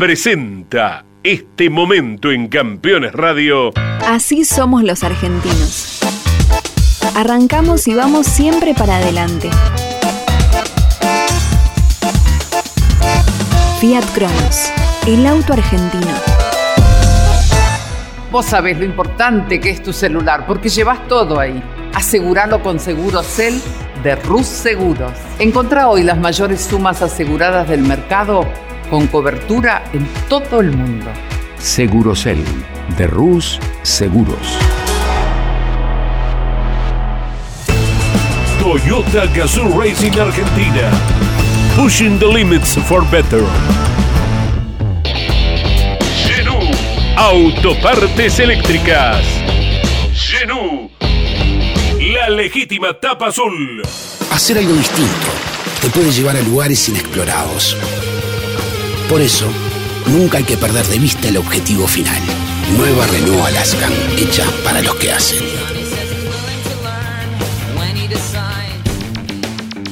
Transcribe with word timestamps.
presenta 0.00 1.04
este 1.22 1.68
momento 1.68 2.30
en 2.30 2.48
Campeones 2.48 3.12
Radio. 3.12 3.70
Así 4.06 4.46
somos 4.46 4.82
los 4.82 5.04
argentinos. 5.04 6.00
Arrancamos 7.14 7.86
y 7.86 7.92
vamos 7.92 8.26
siempre 8.26 8.72
para 8.72 8.96
adelante. 8.96 9.50
Fiat 13.78 14.06
Cronos, 14.14 14.72
el 15.06 15.26
auto 15.26 15.52
argentino. 15.52 16.14
Vos 18.32 18.46
sabés 18.46 18.78
lo 18.78 18.86
importante 18.86 19.60
que 19.60 19.68
es 19.68 19.82
tu 19.82 19.92
celular, 19.92 20.46
porque 20.46 20.70
llevas 20.70 21.06
todo 21.08 21.38
ahí. 21.38 21.62
Aseguralo 21.92 22.62
con 22.62 22.80
Segurocel 22.80 23.60
de 24.02 24.16
Rus 24.16 24.46
Seguros. 24.46 25.12
Encontrá 25.38 25.90
hoy 25.90 26.04
las 26.04 26.16
mayores 26.16 26.62
sumas 26.62 27.02
aseguradas 27.02 27.68
del 27.68 27.82
mercado 27.82 28.46
con 28.90 29.06
cobertura 29.06 29.84
en 29.92 30.06
todo 30.28 30.60
el 30.60 30.72
mundo. 30.72 31.06
Segurocel 31.58 32.42
de 32.98 33.06
Rus 33.06 33.58
Seguros. 33.82 34.58
Toyota 38.58 39.26
Gazoo 39.26 39.80
Racing 39.80 40.18
Argentina. 40.18 40.90
Pushing 41.76 42.18
the 42.18 42.26
limits 42.26 42.76
for 42.76 43.08
better. 43.10 43.44
Genú. 46.26 46.58
Autopartes 47.16 48.40
eléctricas. 48.40 49.24
Genú. 50.12 50.90
La 52.12 52.28
legítima 52.28 52.98
tapa 53.00 53.28
azul. 53.28 53.82
Hacer 54.32 54.58
algo 54.58 54.74
distinto 54.74 55.28
te 55.80 55.88
puede 55.88 56.10
llevar 56.10 56.36
a 56.36 56.42
lugares 56.42 56.88
inexplorados. 56.88 57.76
Por 59.10 59.20
eso, 59.20 59.46
nunca 60.06 60.38
hay 60.38 60.44
que 60.44 60.56
perder 60.56 60.86
de 60.86 61.00
vista 61.00 61.28
el 61.28 61.36
objetivo 61.36 61.88
final. 61.88 62.22
Nueva 62.78 63.08
Renault 63.08 63.44
Alaskan, 63.44 63.92
hecha 64.16 64.44
para 64.62 64.80
los 64.82 64.94
que 64.94 65.10
hacen. 65.10 65.40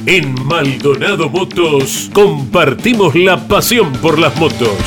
En 0.06 0.46
Maldonado 0.46 1.28
Motos 1.28 2.08
compartimos 2.14 3.16
la 3.16 3.48
pasión 3.48 3.92
por 3.94 4.20
las 4.20 4.36
motos. 4.36 4.78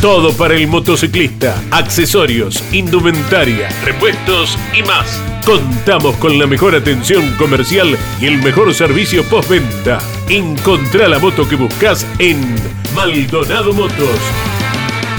Todo 0.00 0.32
para 0.32 0.54
el 0.54 0.68
motociclista, 0.68 1.60
accesorios, 1.72 2.62
indumentaria, 2.72 3.70
repuestos 3.84 4.56
y 4.72 4.84
más. 4.84 5.33
Contamos 5.44 6.16
con 6.16 6.38
la 6.38 6.46
mejor 6.46 6.74
atención 6.74 7.34
comercial 7.36 7.98
y 8.18 8.24
el 8.26 8.38
mejor 8.42 8.72
servicio 8.72 9.22
postventa. 9.24 9.98
Encontrá 10.30 11.06
la 11.06 11.18
moto 11.18 11.46
que 11.46 11.56
buscas 11.56 12.06
en 12.18 12.40
Maldonado 12.94 13.74
Motos. 13.74 14.18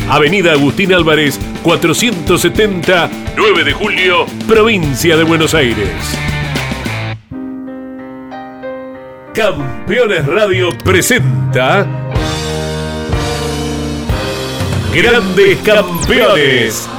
Avenida 0.10 0.54
Agustín 0.54 0.94
Álvarez, 0.94 1.40
470, 1.62 3.12
9 3.38 3.64
de 3.64 3.74
julio, 3.74 4.26
provincia 4.48 5.16
de 5.16 5.24
Buenos 5.24 5.54
Aires. 5.54 5.90
Campeones 9.36 10.26
Radio 10.26 10.70
presenta 10.84 11.86
Grandes 14.92 15.58
Campeones. 15.60 16.90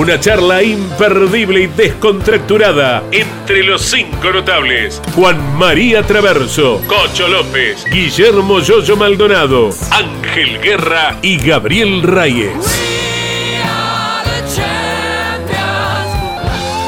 Una 0.00 0.18
charla 0.18 0.62
imperdible 0.62 1.60
y 1.60 1.66
descontracturada 1.66 3.02
entre 3.12 3.62
los 3.62 3.82
cinco 3.82 4.32
notables. 4.32 4.98
Juan 5.14 5.58
María 5.58 6.02
Traverso, 6.02 6.80
Cocho 6.86 7.28
López, 7.28 7.84
Guillermo 7.84 8.60
Yoyo 8.60 8.96
Maldonado, 8.96 9.68
Ángel 9.90 10.58
Guerra 10.62 11.18
y 11.20 11.36
Gabriel 11.36 12.02
Reyes. 12.02 12.54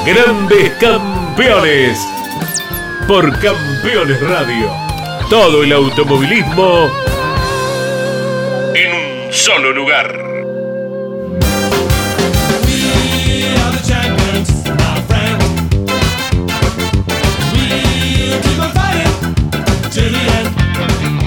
Grandes 0.07 0.71
campeones. 0.81 1.99
Por 3.07 3.31
Campeones 3.41 4.23
Radio. 4.23 4.71
Todo 5.29 5.63
el 5.63 5.73
automovilismo 5.75 6.91
en 8.75 9.27
un 9.27 9.31
solo 9.31 9.71
lugar. 9.71 10.32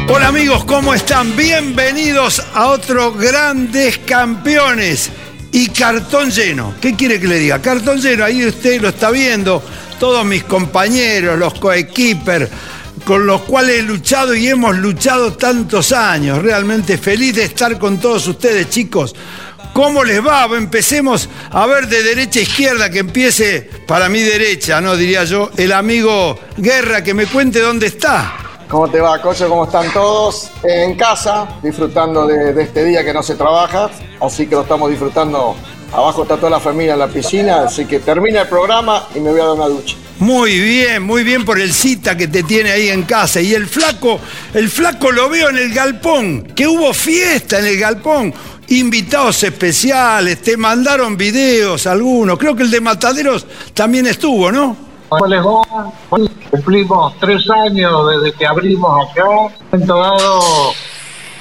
Hola 0.07 0.27
amigos, 0.27 0.65
¿cómo 0.65 0.93
están? 0.93 1.35
Bienvenidos 1.35 2.39
a 2.53 2.67
otro 2.67 3.11
Grandes 3.11 3.97
Campeones 3.97 5.09
y 5.51 5.69
cartón 5.69 6.29
lleno. 6.29 6.75
¿Qué 6.79 6.95
quiere 6.95 7.19
que 7.19 7.27
le 7.27 7.39
diga? 7.39 7.59
Cartón 7.59 7.99
lleno, 7.99 8.23
ahí 8.23 8.45
usted 8.45 8.79
lo 8.79 8.89
está 8.89 9.09
viendo, 9.09 9.63
todos 9.99 10.23
mis 10.23 10.43
compañeros, 10.43 11.39
los 11.39 11.55
coequippers, 11.55 12.49
con 13.03 13.25
los 13.25 13.41
cuales 13.41 13.79
he 13.79 13.81
luchado 13.81 14.35
y 14.35 14.47
hemos 14.47 14.77
luchado 14.77 15.33
tantos 15.33 15.91
años. 15.91 16.39
Realmente 16.43 16.99
feliz 16.99 17.35
de 17.35 17.45
estar 17.45 17.79
con 17.79 17.99
todos 17.99 18.27
ustedes, 18.27 18.69
chicos. 18.69 19.15
¿Cómo 19.73 20.03
les 20.03 20.25
va? 20.25 20.45
Empecemos 20.55 21.27
a 21.49 21.65
ver 21.65 21.87
de 21.87 22.03
derecha 22.03 22.39
a 22.39 22.43
izquierda, 22.43 22.89
que 22.91 22.99
empiece 22.99 23.67
para 23.87 24.07
mi 24.07 24.19
derecha, 24.19 24.79
¿no? 24.81 24.95
Diría 24.95 25.23
yo, 25.23 25.49
el 25.57 25.71
amigo 25.71 26.39
Guerra, 26.57 27.03
que 27.03 27.15
me 27.15 27.25
cuente 27.25 27.59
dónde 27.59 27.87
está. 27.87 28.44
¿Cómo 28.69 28.87
te 28.89 28.99
va, 28.99 29.21
Cocho? 29.21 29.47
¿Cómo 29.47 29.65
están 29.65 29.91
todos? 29.93 30.49
En 30.63 30.95
casa, 30.95 31.47
disfrutando 31.61 32.25
de, 32.25 32.53
de, 32.53 32.63
este 32.63 32.83
día 32.83 33.05
que 33.05 33.13
no 33.13 33.21
se 33.21 33.35
trabaja, 33.35 33.89
así 34.19 34.47
que 34.47 34.55
lo 34.55 34.61
estamos 34.61 34.89
disfrutando. 34.89 35.55
Abajo 35.93 36.23
está 36.23 36.35
toda 36.35 36.49
la 36.49 36.59
familia 36.59 36.93
en 36.93 36.99
la 36.99 37.07
piscina, 37.07 37.61
así 37.61 37.85
que 37.85 37.99
termina 37.99 38.41
el 38.41 38.47
programa 38.47 39.07
y 39.13 39.19
me 39.19 39.29
voy 39.29 39.39
a 39.39 39.45
dar 39.45 39.53
una 39.53 39.67
ducha. 39.67 39.95
Muy 40.19 40.59
bien, 40.59 41.03
muy 41.03 41.23
bien 41.23 41.45
por 41.45 41.59
el 41.59 41.73
cita 41.73 42.17
que 42.17 42.27
te 42.27 42.41
tiene 42.41 42.71
ahí 42.71 42.89
en 42.89 43.03
casa. 43.03 43.39
Y 43.39 43.53
el 43.53 43.67
flaco, 43.67 44.19
el 44.53 44.69
flaco 44.69 45.11
lo 45.11 45.29
veo 45.29 45.49
en 45.49 45.57
el 45.57 45.73
galpón, 45.73 46.43
que 46.55 46.67
hubo 46.67 46.93
fiesta 46.93 47.59
en 47.59 47.67
el 47.67 47.77
galpón. 47.77 48.33
Invitados 48.69 49.43
especiales, 49.43 50.41
te 50.41 50.57
mandaron 50.57 51.15
videos 51.15 51.85
algunos. 51.85 52.39
Creo 52.39 52.55
que 52.55 52.63
el 52.63 52.71
de 52.71 52.81
Mataderos 52.81 53.45
también 53.73 54.07
estuvo, 54.07 54.51
¿no? 54.51 54.84
¿Cómo 55.09 55.27
les 55.27 55.39
va? 55.39 55.91
Cumplimos 56.49 57.13
tres 57.19 57.49
años 57.49 58.09
desde 58.09 58.37
que 58.37 58.45
abrimos 58.45 59.09
acá. 59.09 59.23
Momento 59.71 59.95
dado 59.97 60.41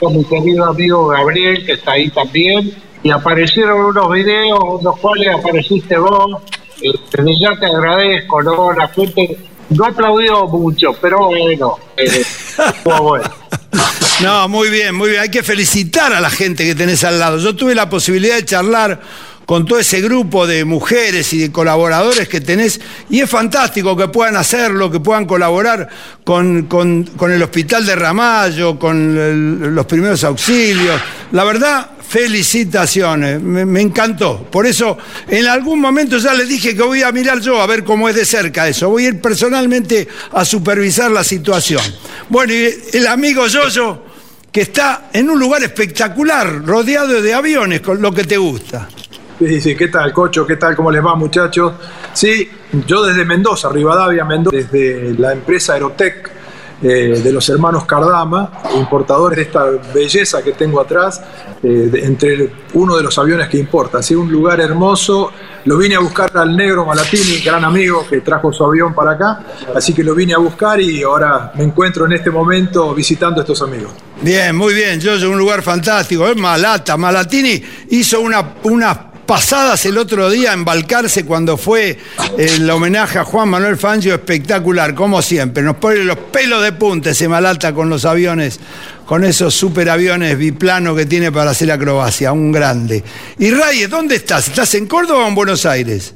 con 0.00 0.16
mi 0.16 0.24
querido 0.24 0.66
amigo 0.66 1.08
Gabriel, 1.08 1.64
que 1.64 1.72
está 1.72 1.92
ahí 1.92 2.10
también, 2.10 2.74
y 3.02 3.10
aparecieron 3.10 3.80
unos 3.86 4.10
videos, 4.12 4.78
en 4.78 4.84
los 4.84 4.98
cuales 4.98 5.34
apareciste 5.34 5.96
vos. 5.96 6.42
Desde 6.80 7.40
ya 7.40 7.58
te 7.58 7.66
agradezco, 7.66 8.42
¿no? 8.42 8.72
La 8.72 8.88
gente 8.88 9.38
no 9.70 9.86
aplaudió 9.86 10.46
mucho, 10.48 10.92
pero 11.00 11.26
bueno, 11.26 11.78
eh, 11.96 12.04
estuvo 12.58 13.02
bueno. 13.02 13.30
No, 14.22 14.48
muy 14.48 14.68
bien, 14.68 14.94
muy 14.94 15.10
bien. 15.10 15.22
Hay 15.22 15.30
que 15.30 15.42
felicitar 15.42 16.12
a 16.12 16.20
la 16.20 16.30
gente 16.30 16.64
que 16.64 16.74
tenés 16.74 17.02
al 17.04 17.18
lado. 17.18 17.38
Yo 17.38 17.56
tuve 17.56 17.74
la 17.74 17.88
posibilidad 17.88 18.36
de 18.36 18.44
charlar 18.44 19.00
con 19.46 19.66
todo 19.66 19.78
ese 19.78 20.00
grupo 20.00 20.46
de 20.46 20.64
mujeres 20.64 21.32
y 21.32 21.38
de 21.38 21.52
colaboradores 21.52 22.28
que 22.28 22.40
tenés, 22.40 22.80
y 23.10 23.20
es 23.20 23.28
fantástico 23.28 23.96
que 23.96 24.08
puedan 24.08 24.36
hacerlo, 24.36 24.90
que 24.90 25.00
puedan 25.00 25.26
colaborar 25.26 25.88
con, 26.24 26.68
el 27.30 27.42
Hospital 27.42 27.84
de 27.84 27.96
Ramallo, 27.96 28.78
con 28.78 29.74
los 29.74 29.86
primeros 29.86 30.24
auxilios. 30.24 31.00
La 31.32 31.44
verdad, 31.44 31.90
felicitaciones, 32.06 33.40
me, 33.40 33.64
me, 33.64 33.80
encantó. 33.80 34.46
Por 34.50 34.66
eso, 34.66 34.96
en 35.28 35.46
algún 35.46 35.80
momento 35.80 36.18
ya 36.18 36.32
les 36.34 36.48
dije 36.48 36.74
que 36.74 36.82
voy 36.82 37.02
a 37.02 37.12
mirar 37.12 37.40
yo 37.40 37.60
a 37.60 37.66
ver 37.66 37.84
cómo 37.84 38.08
es 38.08 38.14
de 38.14 38.24
cerca 38.24 38.68
eso. 38.68 38.88
Voy 38.88 39.06
a 39.06 39.08
ir 39.08 39.20
personalmente 39.20 40.08
a 40.32 40.44
supervisar 40.44 41.10
la 41.10 41.24
situación. 41.24 41.82
Bueno, 42.28 42.52
y 42.52 42.72
el 42.92 43.06
amigo 43.06 43.46
Yoyo, 43.46 44.02
que 44.50 44.62
está 44.62 45.10
en 45.12 45.28
un 45.28 45.38
lugar 45.38 45.64
espectacular, 45.64 46.64
rodeado 46.64 47.20
de 47.20 47.34
aviones, 47.34 47.80
con 47.80 48.00
lo 48.00 48.12
que 48.12 48.24
te 48.24 48.36
gusta. 48.36 48.88
Sí, 49.46 49.60
sí, 49.60 49.76
¿qué 49.76 49.88
tal, 49.88 50.10
Cocho? 50.12 50.46
¿Qué 50.46 50.56
tal? 50.56 50.74
¿Cómo 50.74 50.90
les 50.90 51.04
va, 51.04 51.14
muchachos? 51.14 51.74
Sí, 52.14 52.48
yo 52.86 53.04
desde 53.04 53.26
Mendoza, 53.26 53.68
Rivadavia, 53.68 54.24
Mendoza, 54.24 54.56
desde 54.56 55.12
la 55.18 55.32
empresa 55.32 55.74
Aerotec 55.74 56.30
eh, 56.82 57.20
de 57.22 57.32
los 57.32 57.46
hermanos 57.50 57.84
Cardama, 57.84 58.50
importadores 58.76 59.36
de 59.36 59.42
esta 59.42 59.64
belleza 59.94 60.42
que 60.42 60.52
tengo 60.52 60.80
atrás, 60.80 61.20
eh, 61.62 61.90
entre 61.94 62.52
uno 62.72 62.96
de 62.96 63.02
los 63.02 63.18
aviones 63.18 63.48
que 63.48 63.58
importa. 63.58 63.98
Así 63.98 64.14
un 64.14 64.32
lugar 64.32 64.60
hermoso. 64.60 65.30
Lo 65.66 65.76
vine 65.76 65.94
a 65.94 66.00
buscar 66.00 66.34
al 66.36 66.56
negro 66.56 66.86
Malatini, 66.86 67.40
gran 67.44 67.64
amigo 67.64 68.06
que 68.08 68.20
trajo 68.22 68.50
su 68.52 68.64
avión 68.64 68.94
para 68.94 69.12
acá. 69.12 69.40
Así 69.74 69.92
que 69.92 70.02
lo 70.02 70.14
vine 70.14 70.32
a 70.34 70.38
buscar 70.38 70.80
y 70.80 71.02
ahora 71.02 71.52
me 71.54 71.64
encuentro 71.64 72.06
en 72.06 72.12
este 72.12 72.30
momento 72.30 72.94
visitando 72.94 73.40
a 73.40 73.44
estos 73.44 73.60
amigos. 73.60 73.92
Bien, 74.22 74.56
muy 74.56 74.72
bien, 74.72 75.00
yo 75.00 75.12
un 75.28 75.38
lugar 75.38 75.62
fantástico. 75.62 76.26
Es 76.26 76.36
Malata. 76.36 76.96
Malatini 76.96 77.62
hizo 77.90 78.20
una 78.20 78.54
pasadas 79.26 79.84
el 79.86 79.98
otro 79.98 80.30
día 80.30 80.52
en 80.52 80.64
Balcarce 80.64 81.24
cuando 81.24 81.56
fue 81.56 81.98
el 82.38 82.68
homenaje 82.70 83.18
a 83.18 83.24
Juan 83.24 83.48
Manuel 83.48 83.76
Fangio, 83.76 84.14
espectacular, 84.14 84.94
como 84.94 85.22
siempre. 85.22 85.62
Nos 85.62 85.76
pone 85.76 86.04
los 86.04 86.16
pelos 86.16 86.62
de 86.62 86.72
punta 86.72 87.10
ese 87.10 87.28
Malata 87.28 87.72
con 87.72 87.88
los 87.88 88.04
aviones, 88.04 88.60
con 89.06 89.24
esos 89.24 89.54
superaviones 89.54 90.36
biplano 90.38 90.94
que 90.94 91.06
tiene 91.06 91.32
para 91.32 91.50
hacer 91.50 91.70
acrobacia, 91.70 92.32
un 92.32 92.52
grande. 92.52 93.02
Y 93.38 93.50
Reyes, 93.50 93.88
¿dónde 93.90 94.16
estás? 94.16 94.48
¿Estás 94.48 94.74
en 94.74 94.86
Córdoba 94.86 95.24
o 95.24 95.28
en 95.28 95.34
Buenos 95.34 95.66
Aires? 95.66 96.14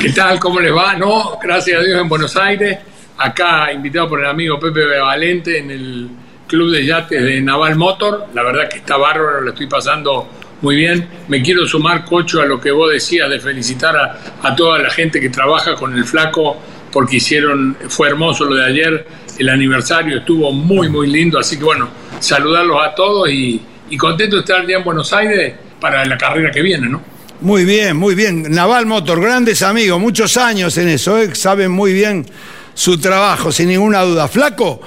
¿Qué 0.00 0.10
tal? 0.10 0.38
¿Cómo 0.40 0.60
les 0.60 0.74
va? 0.74 0.94
No, 0.94 1.38
gracias 1.42 1.80
a 1.80 1.84
Dios 1.84 2.00
en 2.00 2.08
Buenos 2.08 2.36
Aires. 2.36 2.78
Acá 3.18 3.70
invitado 3.72 4.08
por 4.08 4.20
el 4.20 4.26
amigo 4.26 4.58
Pepe 4.58 4.98
Valente 4.98 5.58
en 5.58 5.70
el 5.70 6.10
Club 6.46 6.72
de 6.72 6.84
Yates 6.84 7.22
de 7.22 7.40
Naval 7.40 7.76
Motor. 7.76 8.26
La 8.34 8.42
verdad 8.42 8.68
que 8.68 8.78
está 8.78 8.96
bárbaro, 8.96 9.42
lo 9.42 9.50
estoy 9.50 9.66
pasando 9.66 10.28
muy 10.62 10.76
bien. 10.76 11.08
Me 11.28 11.42
quiero 11.42 11.66
sumar, 11.66 12.04
Cocho, 12.04 12.40
a 12.40 12.46
lo 12.46 12.60
que 12.60 12.70
vos 12.70 12.92
decías 12.92 13.28
de 13.30 13.40
felicitar 13.40 13.96
a, 13.96 14.20
a 14.42 14.54
toda 14.54 14.78
la 14.78 14.90
gente 14.90 15.20
que 15.20 15.30
trabaja 15.30 15.74
con 15.74 15.96
el 15.96 16.04
flaco 16.04 16.56
porque 16.92 17.16
hicieron, 17.16 17.76
fue 17.88 18.08
hermoso 18.08 18.44
lo 18.44 18.56
de 18.56 18.66
ayer, 18.66 19.06
el 19.38 19.48
aniversario 19.48 20.18
estuvo 20.18 20.52
muy, 20.52 20.88
muy 20.88 21.06
lindo. 21.06 21.38
Así 21.38 21.56
que 21.56 21.64
bueno, 21.64 21.88
saludarlos 22.18 22.78
a 22.84 22.94
todos 22.94 23.30
y, 23.30 23.60
y 23.88 23.96
contento 23.96 24.36
de 24.36 24.40
estar 24.40 24.66
ya 24.66 24.78
en 24.78 24.84
Buenos 24.84 25.12
Aires 25.12 25.54
para 25.80 26.04
la 26.04 26.18
carrera 26.18 26.50
que 26.50 26.62
viene, 26.62 26.88
¿no? 26.88 27.02
Muy 27.40 27.64
bien, 27.64 27.96
muy 27.96 28.14
bien. 28.14 28.42
Naval 28.50 28.84
Motor, 28.84 29.20
grandes 29.20 29.62
amigos, 29.62 29.98
muchos 29.98 30.36
años 30.36 30.76
en 30.76 30.88
eso, 30.88 31.18
¿eh? 31.18 31.34
saben 31.34 31.70
muy 31.70 31.94
bien 31.94 32.26
su 32.74 33.00
trabajo, 33.00 33.50
sin 33.50 33.68
ninguna 33.68 34.02
duda. 34.02 34.28
Flaco, 34.28 34.80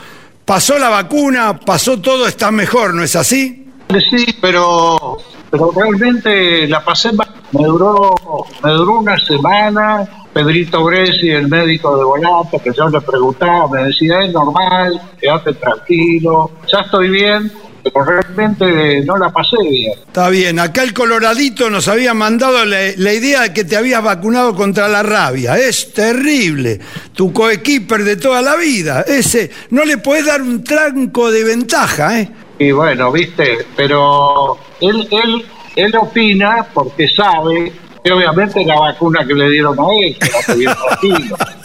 pasó 0.45 0.77
la 0.77 0.89
vacuna, 0.89 1.59
pasó 1.59 1.99
todo, 1.99 2.27
está 2.27 2.51
mejor, 2.51 2.93
¿no 2.93 3.03
es 3.03 3.15
así? 3.15 3.65
Sí, 4.11 4.25
pero, 4.39 5.17
pero 5.53 5.71
realmente 5.71 6.67
la 6.67 6.83
pasé. 6.83 7.11
Me 7.11 7.63
duró, 7.63 8.15
me 8.63 8.71
duró 8.71 9.01
una 9.01 9.15
semana. 9.19 10.03
Pedrito 10.33 10.83
Gresi, 10.83 11.29
el 11.29 11.47
médico 11.47 11.95
de 11.95 12.03
Volata, 12.03 12.57
que 12.57 12.71
yo 12.75 12.89
le 12.89 12.99
preguntaba, 13.01 13.69
me 13.69 13.83
decía, 13.83 14.23
es 14.23 14.33
normal, 14.33 14.99
quédate 15.21 15.53
tranquilo, 15.53 16.49
ya 16.65 16.79
estoy 16.79 17.11
bien, 17.11 17.51
pero 17.83 18.03
realmente 18.03 19.05
no 19.05 19.15
la 19.15 19.29
pasé 19.29 19.57
bien. 19.61 19.93
Está 20.07 20.29
bien, 20.29 20.57
acá 20.57 20.81
el 20.81 20.91
Coloradito 20.91 21.69
nos 21.69 21.87
había 21.87 22.15
mandado 22.15 22.65
la, 22.65 22.79
la 22.97 23.13
idea 23.13 23.41
de 23.43 23.53
que 23.53 23.63
te 23.63 23.77
habías 23.77 24.01
vacunado 24.01 24.55
contra 24.55 24.87
la 24.87 25.03
rabia. 25.03 25.55
Es 25.55 25.93
terrible. 25.93 26.79
Tu 27.13 27.31
coequiper 27.31 28.03
de 28.03 28.15
toda 28.15 28.41
la 28.41 28.55
vida. 28.55 29.01
Ese, 29.01 29.51
no 29.69 29.85
le 29.85 29.99
puedes 29.99 30.25
dar 30.25 30.41
un 30.41 30.63
tranco 30.63 31.29
de 31.29 31.43
ventaja, 31.43 32.19
¿eh? 32.19 32.31
Y 32.59 32.71
bueno, 32.71 33.11
viste, 33.11 33.65
pero 33.75 34.57
él, 34.79 35.07
él, 35.11 35.45
él 35.75 35.95
opina 35.95 36.67
porque 36.73 37.07
sabe 37.07 37.73
que 38.03 38.11
obviamente 38.11 38.63
la 38.63 38.79
vacuna 38.79 39.25
que 39.25 39.33
le 39.33 39.49
dieron 39.49 39.77
a 39.79 39.85
él, 39.93 40.17
que 40.17 40.63
la. 40.63 40.77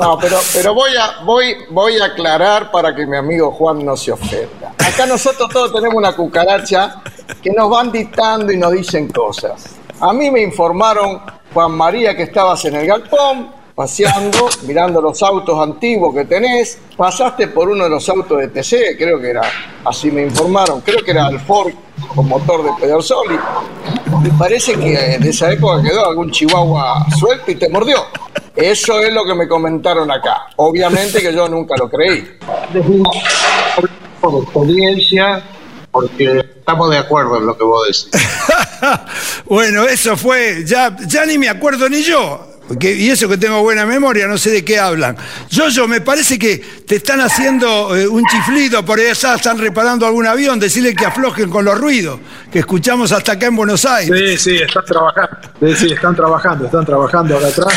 No, 0.00 0.18
pero, 0.18 0.38
pero 0.54 0.72
voy, 0.72 0.92
a, 0.96 1.22
voy, 1.24 1.56
voy 1.68 1.98
a 1.98 2.06
aclarar 2.06 2.70
para 2.70 2.94
que 2.94 3.06
mi 3.06 3.18
amigo 3.18 3.50
Juan 3.52 3.84
no 3.84 3.98
se 3.98 4.12
ofenda. 4.12 4.72
Acá 4.78 5.04
nosotros 5.04 5.50
todos 5.50 5.74
tenemos 5.74 5.94
una 5.94 6.16
cucaracha 6.16 7.02
que 7.42 7.50
nos 7.50 7.68
van 7.68 7.92
dictando 7.92 8.50
y 8.50 8.56
nos 8.56 8.72
dicen 8.72 9.08
cosas. 9.08 9.76
A 10.00 10.14
mí 10.14 10.30
me 10.30 10.40
informaron, 10.40 11.20
Juan 11.52 11.72
María, 11.72 12.16
que 12.16 12.22
estabas 12.22 12.64
en 12.64 12.76
el 12.76 12.86
galpón, 12.86 13.50
paseando, 13.80 14.46
mirando 14.66 15.00
los 15.00 15.22
autos 15.22 15.58
antiguos 15.58 16.14
que 16.14 16.26
tenés, 16.26 16.76
pasaste 16.98 17.48
por 17.48 17.70
uno 17.70 17.84
de 17.84 17.88
los 17.88 18.06
autos 18.10 18.38
de 18.38 18.48
TC, 18.48 18.98
creo 18.98 19.18
que 19.18 19.30
era, 19.30 19.40
así 19.86 20.10
me 20.10 20.22
informaron, 20.22 20.82
creo 20.82 21.02
que 21.02 21.12
era 21.12 21.28
el 21.28 21.40
Ford 21.40 21.72
con 22.14 22.28
motor 22.28 22.62
de 22.62 22.70
Pedersoli, 22.78 23.38
y 24.22 24.28
parece 24.32 24.74
que 24.74 25.16
de 25.18 25.30
esa 25.30 25.50
época 25.50 25.82
quedó 25.82 26.06
algún 26.10 26.30
chihuahua 26.30 27.06
suelto 27.18 27.52
y 27.52 27.54
te 27.54 27.70
mordió. 27.70 28.04
Eso 28.54 29.00
es 29.00 29.14
lo 29.14 29.24
que 29.24 29.34
me 29.34 29.48
comentaron 29.48 30.10
acá. 30.10 30.48
Obviamente 30.56 31.22
que 31.22 31.32
yo 31.32 31.48
nunca 31.48 31.74
lo 31.78 31.88
creí. 31.88 32.36
Por 34.20 34.42
experiencia, 34.42 35.42
porque 35.90 36.44
estamos 36.58 36.90
de 36.90 36.98
acuerdo 36.98 37.38
en 37.38 37.46
lo 37.46 37.56
que 37.56 37.64
vos 37.64 37.86
decís. 37.86 38.28
bueno, 39.46 39.84
eso 39.84 40.18
fue, 40.18 40.64
ya, 40.66 40.94
ya 41.06 41.24
ni 41.24 41.38
me 41.38 41.48
acuerdo 41.48 41.88
ni 41.88 42.02
yo. 42.02 42.49
Porque- 42.70 42.94
y 42.94 43.10
eso 43.10 43.28
que 43.28 43.36
tengo 43.36 43.60
buena 43.62 43.84
memoria, 43.84 44.28
no 44.28 44.38
sé 44.38 44.50
de 44.50 44.64
qué 44.64 44.78
hablan. 44.78 45.16
Yo, 45.50 45.88
me 45.88 46.00
parece 46.00 46.38
que 46.38 46.58
te 46.86 46.94
están 46.94 47.20
haciendo 47.20 47.96
eh, 47.96 48.06
un 48.06 48.22
chiflido, 48.24 48.84
por 48.84 49.00
allá 49.00 49.10
están 49.10 49.58
reparando 49.58 50.06
algún 50.06 50.24
avión, 50.24 50.60
decirle 50.60 50.94
que 50.94 51.04
aflojen 51.04 51.50
con 51.50 51.64
los 51.64 51.76
ruidos 51.76 52.20
que 52.52 52.60
escuchamos 52.60 53.10
hasta 53.10 53.32
acá 53.32 53.46
en 53.46 53.56
Buenos 53.56 53.84
Aires. 53.84 54.38
Sí, 54.40 54.50
sí, 54.50 54.62
están 54.62 54.84
trabajando. 54.84 55.36
Sí, 55.60 55.74
sí, 55.74 55.92
están 55.92 56.14
trabajando, 56.14 56.66
están 56.66 56.86
trabajando 56.86 57.38
acá 57.38 57.48
atrás. 57.48 57.74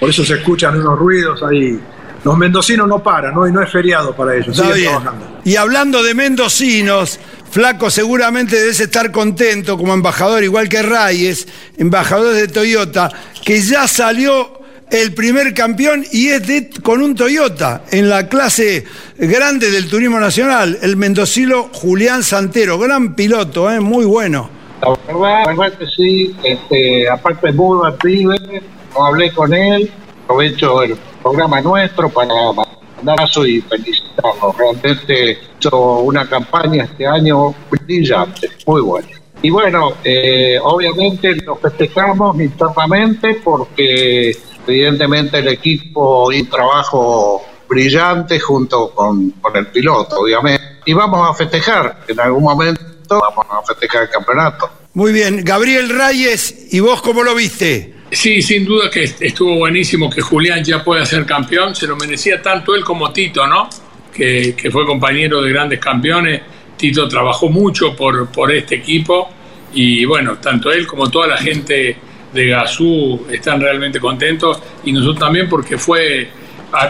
Por 0.00 0.08
eso 0.08 0.24
se 0.24 0.32
escuchan 0.36 0.80
unos 0.80 0.98
ruidos 0.98 1.42
ahí. 1.42 1.78
Los 2.24 2.36
mendocinos 2.36 2.86
no 2.86 3.02
paran, 3.02 3.34
¿no? 3.34 3.46
Y 3.48 3.52
no 3.52 3.62
es 3.62 3.70
feriado 3.70 4.14
para 4.14 4.34
ellos. 4.34 4.48
Está 4.48 4.62
siguen 4.62 4.76
bien. 4.76 4.90
trabajando. 4.90 5.40
Y 5.44 5.56
hablando 5.56 6.02
de 6.02 6.14
mendocinos, 6.14 7.18
Flaco, 7.50 7.90
seguramente 7.90 8.56
debes 8.56 8.78
estar 8.80 9.10
contento 9.10 9.76
como 9.78 9.94
embajador, 9.94 10.44
igual 10.44 10.68
que 10.68 10.82
Reyes, 10.82 11.48
embajador 11.78 12.34
de 12.34 12.46
Toyota, 12.48 13.10
que 13.44 13.60
ya 13.62 13.88
salió 13.88 14.60
el 14.90 15.14
primer 15.14 15.54
campeón 15.54 16.04
y 16.12 16.28
es 16.28 16.46
de- 16.46 16.70
con 16.82 17.00
un 17.00 17.14
Toyota 17.14 17.82
en 17.90 18.08
la 18.08 18.28
clase 18.28 18.84
grande 19.16 19.70
del 19.70 19.88
turismo 19.88 20.18
nacional, 20.20 20.78
el 20.82 20.96
mendocino 20.96 21.70
Julián 21.72 22.22
Santero, 22.22 22.78
gran 22.78 23.14
piloto, 23.14 23.70
¿eh? 23.70 23.80
muy 23.80 24.04
bueno. 24.04 24.50
La 24.82 24.90
verdad, 25.06 25.42
la 25.44 25.54
verdad 25.62 25.78
que 25.78 25.86
sí, 25.86 26.34
este, 26.42 27.08
aparte 27.08 27.48
es 27.50 27.54
muy 27.54 27.78
pibe, 28.02 28.62
no 28.94 29.06
hablé 29.06 29.32
con 29.32 29.52
él, 29.54 29.90
aprovecho 30.24 30.82
el 30.82 30.96
programa 31.22 31.60
nuestro 31.60 32.08
para 32.08 32.34
mandar 32.52 32.80
abrazo 33.06 33.46
y 33.46 33.60
felicitarlo. 33.62 34.54
Realmente 34.56 35.38
hizo 35.58 36.00
una 36.00 36.28
campaña 36.28 36.84
este 36.84 37.06
año 37.06 37.54
brillante, 37.70 38.48
muy 38.66 38.82
buena. 38.82 39.08
Y 39.42 39.50
bueno, 39.50 39.94
eh, 40.04 40.58
obviamente 40.62 41.34
lo 41.36 41.56
festejamos 41.56 42.38
internamente 42.40 43.40
porque 43.42 44.36
evidentemente 44.66 45.38
el 45.38 45.48
equipo 45.48 46.26
un 46.26 46.46
trabajo 46.48 47.42
brillante 47.66 48.38
junto 48.38 48.90
con, 48.90 49.30
con 49.40 49.56
el 49.56 49.68
piloto, 49.68 50.20
obviamente. 50.20 50.80
Y 50.84 50.92
vamos 50.92 51.28
a 51.28 51.34
festejar, 51.34 52.04
en 52.08 52.20
algún 52.20 52.42
momento 52.42 52.82
vamos 53.08 53.46
a 53.50 53.62
festejar 53.62 54.02
el 54.02 54.10
campeonato. 54.10 54.70
Muy 54.92 55.12
bien, 55.12 55.42
Gabriel 55.44 55.88
Reyes, 55.88 56.72
¿y 56.74 56.80
vos 56.80 57.00
cómo 57.00 57.22
lo 57.22 57.34
viste? 57.34 57.94
Sí, 58.10 58.42
sin 58.42 58.64
duda 58.64 58.90
que 58.90 59.04
estuvo 59.04 59.56
buenísimo 59.56 60.10
que 60.10 60.20
Julián 60.20 60.64
ya 60.64 60.82
pueda 60.82 61.06
ser 61.06 61.24
campeón. 61.24 61.74
Se 61.76 61.86
lo 61.86 61.96
merecía 61.96 62.42
tanto 62.42 62.74
él 62.74 62.82
como 62.82 63.12
Tito, 63.12 63.46
¿no? 63.46 63.68
Que, 64.12 64.54
que 64.56 64.70
fue 64.70 64.84
compañero 64.84 65.40
de 65.40 65.50
grandes 65.50 65.78
campeones. 65.78 66.42
Tito 66.76 67.06
trabajó 67.08 67.48
mucho 67.48 67.94
por, 67.94 68.30
por 68.32 68.50
este 68.52 68.76
equipo 68.76 69.30
y 69.72 70.04
bueno, 70.04 70.38
tanto 70.38 70.72
él 70.72 70.86
como 70.86 71.10
toda 71.10 71.28
la 71.28 71.36
gente 71.36 71.96
de 72.32 72.46
Gazú 72.46 73.26
están 73.30 73.60
realmente 73.60 74.00
contentos 74.00 74.60
y 74.84 74.92
nosotros 74.92 75.18
también 75.18 75.48
porque 75.48 75.78
fue 75.78 76.28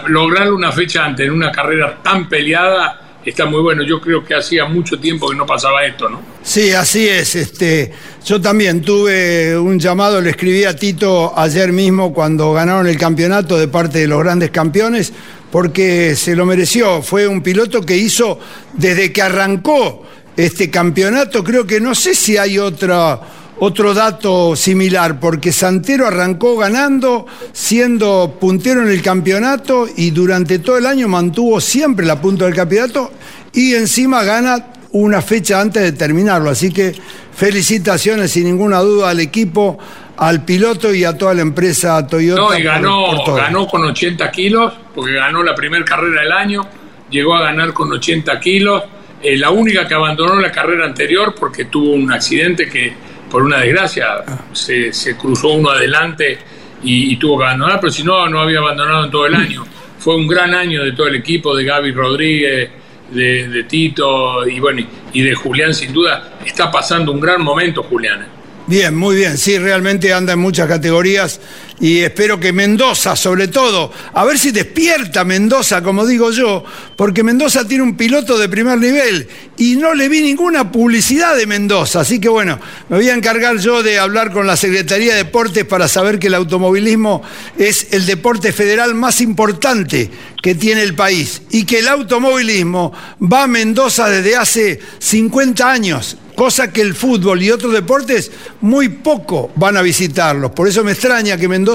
lograr 0.07 0.51
una 0.51 0.71
fecha 0.71 1.05
antes 1.05 1.25
en 1.25 1.33
una 1.33 1.51
carrera 1.51 1.97
tan 2.01 2.29
peleada 2.29 3.00
está 3.29 3.45
muy 3.45 3.61
bueno. 3.61 3.83
Yo 3.83 4.01
creo 4.01 4.23
que 4.23 4.35
hacía 4.35 4.65
mucho 4.65 4.99
tiempo 4.99 5.29
que 5.29 5.35
no 5.35 5.45
pasaba 5.45 5.85
esto, 5.85 6.09
¿no? 6.09 6.21
Sí, 6.43 6.71
así 6.71 7.07
es. 7.07 7.35
Este, 7.35 7.91
yo 8.25 8.41
también 8.41 8.81
tuve 8.81 9.57
un 9.57 9.79
llamado, 9.79 10.19
le 10.21 10.31
escribí 10.31 10.63
a 10.63 10.75
Tito 10.75 11.37
ayer 11.37 11.71
mismo 11.71 12.13
cuando 12.13 12.53
ganaron 12.53 12.87
el 12.87 12.97
campeonato 12.97 13.57
de 13.57 13.67
parte 13.67 13.99
de 13.99 14.07
los 14.07 14.19
grandes 14.23 14.51
campeones, 14.51 15.13
porque 15.51 16.15
se 16.15 16.35
lo 16.35 16.45
mereció. 16.45 17.01
Fue 17.01 17.27
un 17.27 17.41
piloto 17.41 17.81
que 17.81 17.97
hizo 17.97 18.39
desde 18.73 19.11
que 19.11 19.21
arrancó 19.21 20.03
este 20.37 20.69
campeonato, 20.69 21.43
creo 21.43 21.67
que 21.67 21.79
no 21.79 21.93
sé 21.93 22.15
si 22.15 22.37
hay 22.37 22.57
otra, 22.57 23.19
otro 23.63 23.93
dato 23.93 24.55
similar, 24.55 25.19
porque 25.19 25.51
Santero 25.51 26.07
arrancó 26.07 26.57
ganando, 26.57 27.27
siendo 27.53 28.37
puntero 28.39 28.81
en 28.81 28.89
el 28.89 29.03
campeonato 29.03 29.87
y 29.95 30.09
durante 30.09 30.57
todo 30.57 30.79
el 30.79 30.87
año 30.87 31.07
mantuvo 31.07 31.61
siempre 31.61 32.03
la 32.03 32.19
punta 32.19 32.45
del 32.45 32.55
campeonato 32.55 33.11
y 33.53 33.75
encima 33.75 34.23
gana 34.23 34.65
una 34.93 35.21
fecha 35.21 35.61
antes 35.61 35.83
de 35.83 35.91
terminarlo. 35.91 36.49
Así 36.49 36.73
que 36.73 36.95
felicitaciones 37.35 38.31
sin 38.31 38.45
ninguna 38.45 38.79
duda 38.79 39.11
al 39.11 39.19
equipo, 39.19 39.77
al 40.17 40.43
piloto 40.43 40.91
y 40.91 41.03
a 41.03 41.15
toda 41.15 41.35
la 41.35 41.43
empresa 41.43 42.07
Toyota. 42.07 42.41
No, 42.41 42.57
y 42.57 42.63
ganó, 42.63 43.23
por 43.23 43.37
ganó 43.37 43.67
con 43.67 43.83
80 43.83 44.31
kilos, 44.31 44.73
porque 44.95 45.13
ganó 45.13 45.43
la 45.43 45.53
primera 45.53 45.85
carrera 45.85 46.23
del 46.23 46.31
año, 46.31 46.67
llegó 47.11 47.35
a 47.35 47.41
ganar 47.41 47.73
con 47.73 47.91
80 47.91 48.39
kilos. 48.39 48.81
Eh, 49.21 49.37
la 49.37 49.51
única 49.51 49.87
que 49.87 49.93
abandonó 49.93 50.41
la 50.41 50.51
carrera 50.51 50.83
anterior 50.83 51.35
porque 51.39 51.65
tuvo 51.65 51.93
un 51.93 52.11
accidente 52.11 52.67
que, 52.67 53.10
por 53.31 53.43
una 53.43 53.59
desgracia, 53.59 54.23
se, 54.51 54.91
se 54.91 55.15
cruzó 55.15 55.49
uno 55.49 55.69
adelante 55.71 56.37
y, 56.83 57.15
tuvo 57.17 57.39
que 57.39 57.45
abandonar, 57.45 57.79
pero 57.79 57.91
si 57.91 58.03
no, 58.03 58.27
no 58.27 58.41
había 58.41 58.59
abandonado 58.59 59.05
en 59.05 59.11
todo 59.11 59.25
el 59.25 59.35
año. 59.35 59.63
Fue 59.99 60.15
un 60.15 60.27
gran 60.27 60.53
año 60.53 60.83
de 60.83 60.91
todo 60.91 61.07
el 61.07 61.15
equipo, 61.15 61.55
de 61.55 61.63
Gaby 61.63 61.91
Rodríguez, 61.91 62.69
de, 63.11 63.47
de 63.47 63.63
Tito 63.63 64.47
y 64.47 64.59
bueno, 64.59 64.85
y 65.13 65.21
de 65.21 65.33
Julián, 65.35 65.73
sin 65.73 65.93
duda. 65.93 66.37
Está 66.45 66.69
pasando 66.69 67.11
un 67.11 67.19
gran 67.19 67.41
momento, 67.41 67.83
Julián. 67.83 68.25
Bien, 68.67 68.95
muy 68.95 69.15
bien. 69.15 69.37
Sí, 69.37 69.57
realmente 69.57 70.13
anda 70.13 70.33
en 70.33 70.39
muchas 70.39 70.67
categorías 70.67 71.39
y 71.81 71.97
espero 71.97 72.39
que 72.39 72.53
Mendoza, 72.53 73.15
sobre 73.15 73.47
todo, 73.47 73.91
a 74.13 74.23
ver 74.23 74.37
si 74.37 74.51
despierta 74.51 75.25
Mendoza, 75.25 75.81
como 75.81 76.05
digo 76.05 76.29
yo, 76.29 76.63
porque 76.95 77.23
Mendoza 77.23 77.67
tiene 77.67 77.83
un 77.83 77.97
piloto 77.97 78.37
de 78.37 78.47
primer 78.47 78.77
nivel 78.77 79.27
y 79.57 79.77
no 79.77 79.95
le 79.95 80.07
vi 80.07 80.21
ninguna 80.21 80.71
publicidad 80.71 81.35
de 81.35 81.47
Mendoza. 81.47 82.01
Así 82.01 82.21
que 82.21 82.29
bueno, 82.29 82.59
me 82.87 82.97
voy 82.97 83.09
a 83.09 83.15
encargar 83.15 83.57
yo 83.57 83.81
de 83.81 83.97
hablar 83.97 84.31
con 84.31 84.45
la 84.45 84.57
Secretaría 84.57 85.13
de 85.13 85.23
Deportes 85.23 85.65
para 85.65 85.87
saber 85.87 86.19
que 86.19 86.27
el 86.27 86.35
automovilismo 86.35 87.23
es 87.57 87.87
el 87.89 88.05
deporte 88.05 88.53
federal 88.53 88.93
más 88.93 89.19
importante 89.19 90.11
que 90.43 90.53
tiene 90.53 90.83
el 90.83 90.93
país 90.93 91.41
y 91.49 91.65
que 91.65 91.79
el 91.79 91.87
automovilismo 91.87 92.93
va 93.21 93.43
a 93.43 93.47
Mendoza 93.47 94.07
desde 94.07 94.35
hace 94.35 94.79
50 94.99 95.71
años 95.71 96.17
cosa 96.41 96.71
que 96.71 96.81
el 96.81 96.95
fútbol 96.95 97.43
y 97.43 97.51
otros 97.51 97.71
deportes 97.71 98.31
muy 98.61 98.89
poco 98.89 99.51
van 99.55 99.77
a 99.77 99.83
visitarlos. 99.83 100.51
Por 100.51 100.67
eso 100.67 100.83
me 100.83 100.93
extraña 100.93 101.37
que 101.37 101.47
Mendoza 101.47 101.70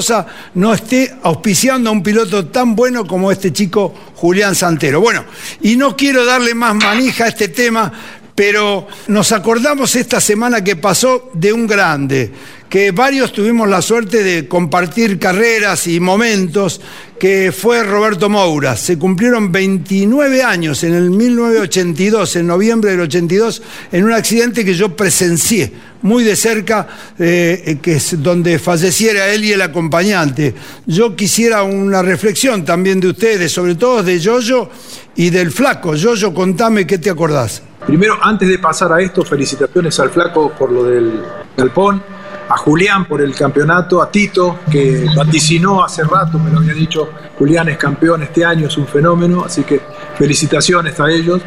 no 0.54 0.74
esté 0.74 1.16
auspiciando 1.22 1.90
a 1.90 1.92
un 1.92 2.02
piloto 2.02 2.46
tan 2.46 2.74
bueno 2.76 3.06
como 3.06 3.30
este 3.32 3.52
chico 3.52 3.94
Julián 4.16 4.54
Santero. 4.54 5.00
Bueno, 5.00 5.24
y 5.62 5.76
no 5.76 5.96
quiero 5.96 6.24
darle 6.24 6.54
más 6.54 6.74
manija 6.74 7.24
a 7.24 7.28
este 7.28 7.48
tema, 7.48 7.92
pero 8.34 8.86
nos 9.08 9.32
acordamos 9.32 9.96
esta 9.96 10.20
semana 10.20 10.62
que 10.62 10.76
pasó 10.76 11.30
de 11.32 11.52
un 11.52 11.66
grande, 11.66 12.32
que 12.68 12.90
varios 12.90 13.32
tuvimos 13.32 13.68
la 13.68 13.80
suerte 13.80 14.22
de 14.22 14.48
compartir 14.48 15.18
carreras 15.18 15.86
y 15.86 16.00
momentos, 16.00 16.80
que 17.18 17.52
fue 17.52 17.82
Roberto 17.82 18.28
Moura. 18.28 18.76
Se 18.76 18.98
cumplieron 18.98 19.50
29 19.50 20.42
años 20.42 20.82
en 20.84 20.94
el 20.94 21.10
1982, 21.10 22.36
en 22.36 22.46
noviembre 22.46 22.90
del 22.90 23.00
82, 23.00 23.62
en 23.92 24.04
un 24.04 24.12
accidente 24.12 24.64
que 24.64 24.74
yo 24.74 24.94
presencié 24.96 25.72
muy 26.02 26.24
de 26.24 26.36
cerca, 26.36 26.86
eh, 27.18 27.78
donde 28.18 28.58
falleciera 28.58 29.28
él 29.28 29.44
y 29.44 29.52
el 29.52 29.62
acompañante. 29.62 30.54
Yo 30.86 31.16
quisiera 31.16 31.62
una 31.62 32.02
reflexión 32.02 32.64
también 32.64 33.00
de 33.00 33.08
ustedes, 33.08 33.52
sobre 33.52 33.76
todo 33.76 34.02
de 34.02 34.18
Yoyo 34.18 34.68
y 35.14 35.30
del 35.30 35.50
flaco. 35.50 35.94
Yoyo, 35.94 36.34
contame 36.34 36.86
qué 36.86 36.98
te 36.98 37.10
acordás. 37.10 37.62
Primero, 37.86 38.18
antes 38.20 38.48
de 38.48 38.58
pasar 38.58 38.92
a 38.92 39.00
esto, 39.00 39.24
felicitaciones 39.24 39.98
al 40.00 40.10
flaco 40.10 40.52
por 40.52 40.70
lo 40.70 40.84
del 40.84 41.22
galpón 41.56 42.15
a 42.48 42.56
Julián 42.56 43.06
por 43.06 43.20
el 43.20 43.34
campeonato, 43.34 44.00
a 44.00 44.10
Tito, 44.10 44.60
que 44.70 45.06
vaticinó 45.16 45.84
hace 45.84 46.04
rato, 46.04 46.38
me 46.38 46.50
lo 46.50 46.58
había 46.58 46.74
dicho, 46.74 47.10
Julián 47.38 47.68
es 47.68 47.78
campeón 47.78 48.22
este 48.22 48.44
año, 48.44 48.68
es 48.68 48.76
un 48.76 48.86
fenómeno, 48.86 49.44
así 49.44 49.64
que 49.64 49.80
felicitaciones 50.16 50.98
a 51.00 51.10
ellos. 51.10 51.42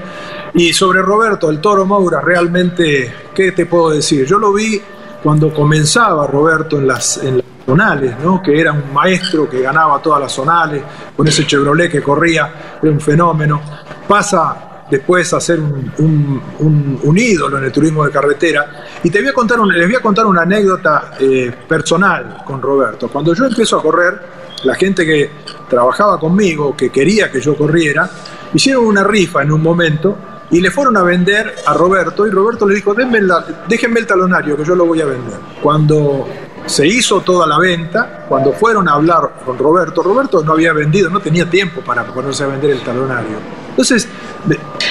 Y 0.53 0.73
sobre 0.73 1.01
Roberto, 1.01 1.49
el 1.49 1.59
toro 1.59 1.85
Moura, 1.85 2.21
realmente, 2.21 3.13
¿qué 3.33 3.51
te 3.51 3.65
puedo 3.65 3.91
decir? 3.91 4.25
Yo 4.25 4.37
lo 4.37 4.51
vi 4.53 4.81
cuando 5.23 5.53
comenzaba 5.53 6.27
Roberto 6.27 6.77
en 6.77 6.87
las, 6.87 7.17
en 7.17 7.41
zonales, 7.65 8.15
¿no? 8.23 8.41
que 8.41 8.59
era 8.59 8.71
un 8.71 8.91
maestro 8.91 9.47
que 9.47 9.61
ganaba 9.61 10.01
todas 10.01 10.19
las 10.21 10.31
zonales, 10.31 10.81
con 11.15 11.27
ese 11.27 11.45
Chevrolet 11.45 11.91
que 11.91 12.01
corría, 12.01 12.77
era 12.81 12.91
un 12.91 12.99
fenómeno. 12.99 13.61
Pasa 14.07 14.68
después 14.89 15.33
a 15.33 15.39
ser 15.39 15.59
un, 15.59 17.13
ídolo 17.15 17.57
en 17.57 17.65
el 17.65 17.71
turismo 17.71 18.05
de 18.05 18.11
carretera. 18.11 18.85
Y 19.03 19.09
te 19.09 19.19
voy 19.19 19.29
a 19.29 19.33
contar 19.33 19.59
les 19.59 19.87
voy 19.87 19.95
a 19.95 20.01
contar 20.01 20.25
una 20.25 20.41
anécdota 20.41 21.11
eh, 21.19 21.53
personal 21.67 22.43
con 22.45 22.61
Roberto. 22.61 23.07
Cuando 23.09 23.33
yo 23.33 23.45
empiezo 23.45 23.77
a 23.77 23.81
correr, 23.81 24.19
la 24.63 24.75
gente 24.75 25.05
que 25.05 25.31
trabajaba 25.69 26.19
conmigo, 26.19 26.75
que 26.75 26.89
quería 26.89 27.31
que 27.31 27.39
yo 27.39 27.55
corriera, 27.55 28.09
hicieron 28.53 28.85
una 28.85 29.03
rifa 29.03 29.41
en 29.41 29.51
un 29.51 29.61
momento 29.61 30.17
y 30.51 30.59
le 30.61 30.71
fueron 30.71 30.97
a 30.97 31.03
vender 31.03 31.55
a 31.65 31.73
Roberto 31.73 32.25
y 32.25 32.31
Roberto 32.31 32.67
le 32.67 32.75
dijo, 32.75 32.93
déjenme 32.93 33.99
el 33.99 34.07
talonario 34.07 34.57
que 34.57 34.65
yo 34.65 34.75
lo 34.75 34.85
voy 34.85 35.01
a 35.01 35.05
vender. 35.05 35.37
Cuando 35.61 36.27
se 36.65 36.85
hizo 36.87 37.21
toda 37.21 37.47
la 37.47 37.59
venta, 37.59 38.25
cuando 38.27 38.53
fueron 38.53 38.87
a 38.87 38.93
hablar 38.93 39.33
con 39.45 39.57
Roberto, 39.57 40.03
Roberto 40.03 40.43
no 40.43 40.53
había 40.53 40.73
vendido, 40.73 41.09
no 41.09 41.19
tenía 41.19 41.49
tiempo 41.49 41.81
para 41.81 42.05
ponerse 42.05 42.43
a 42.43 42.47
vender 42.47 42.71
el 42.71 42.81
talonario. 42.81 43.37
Entonces, 43.69 44.07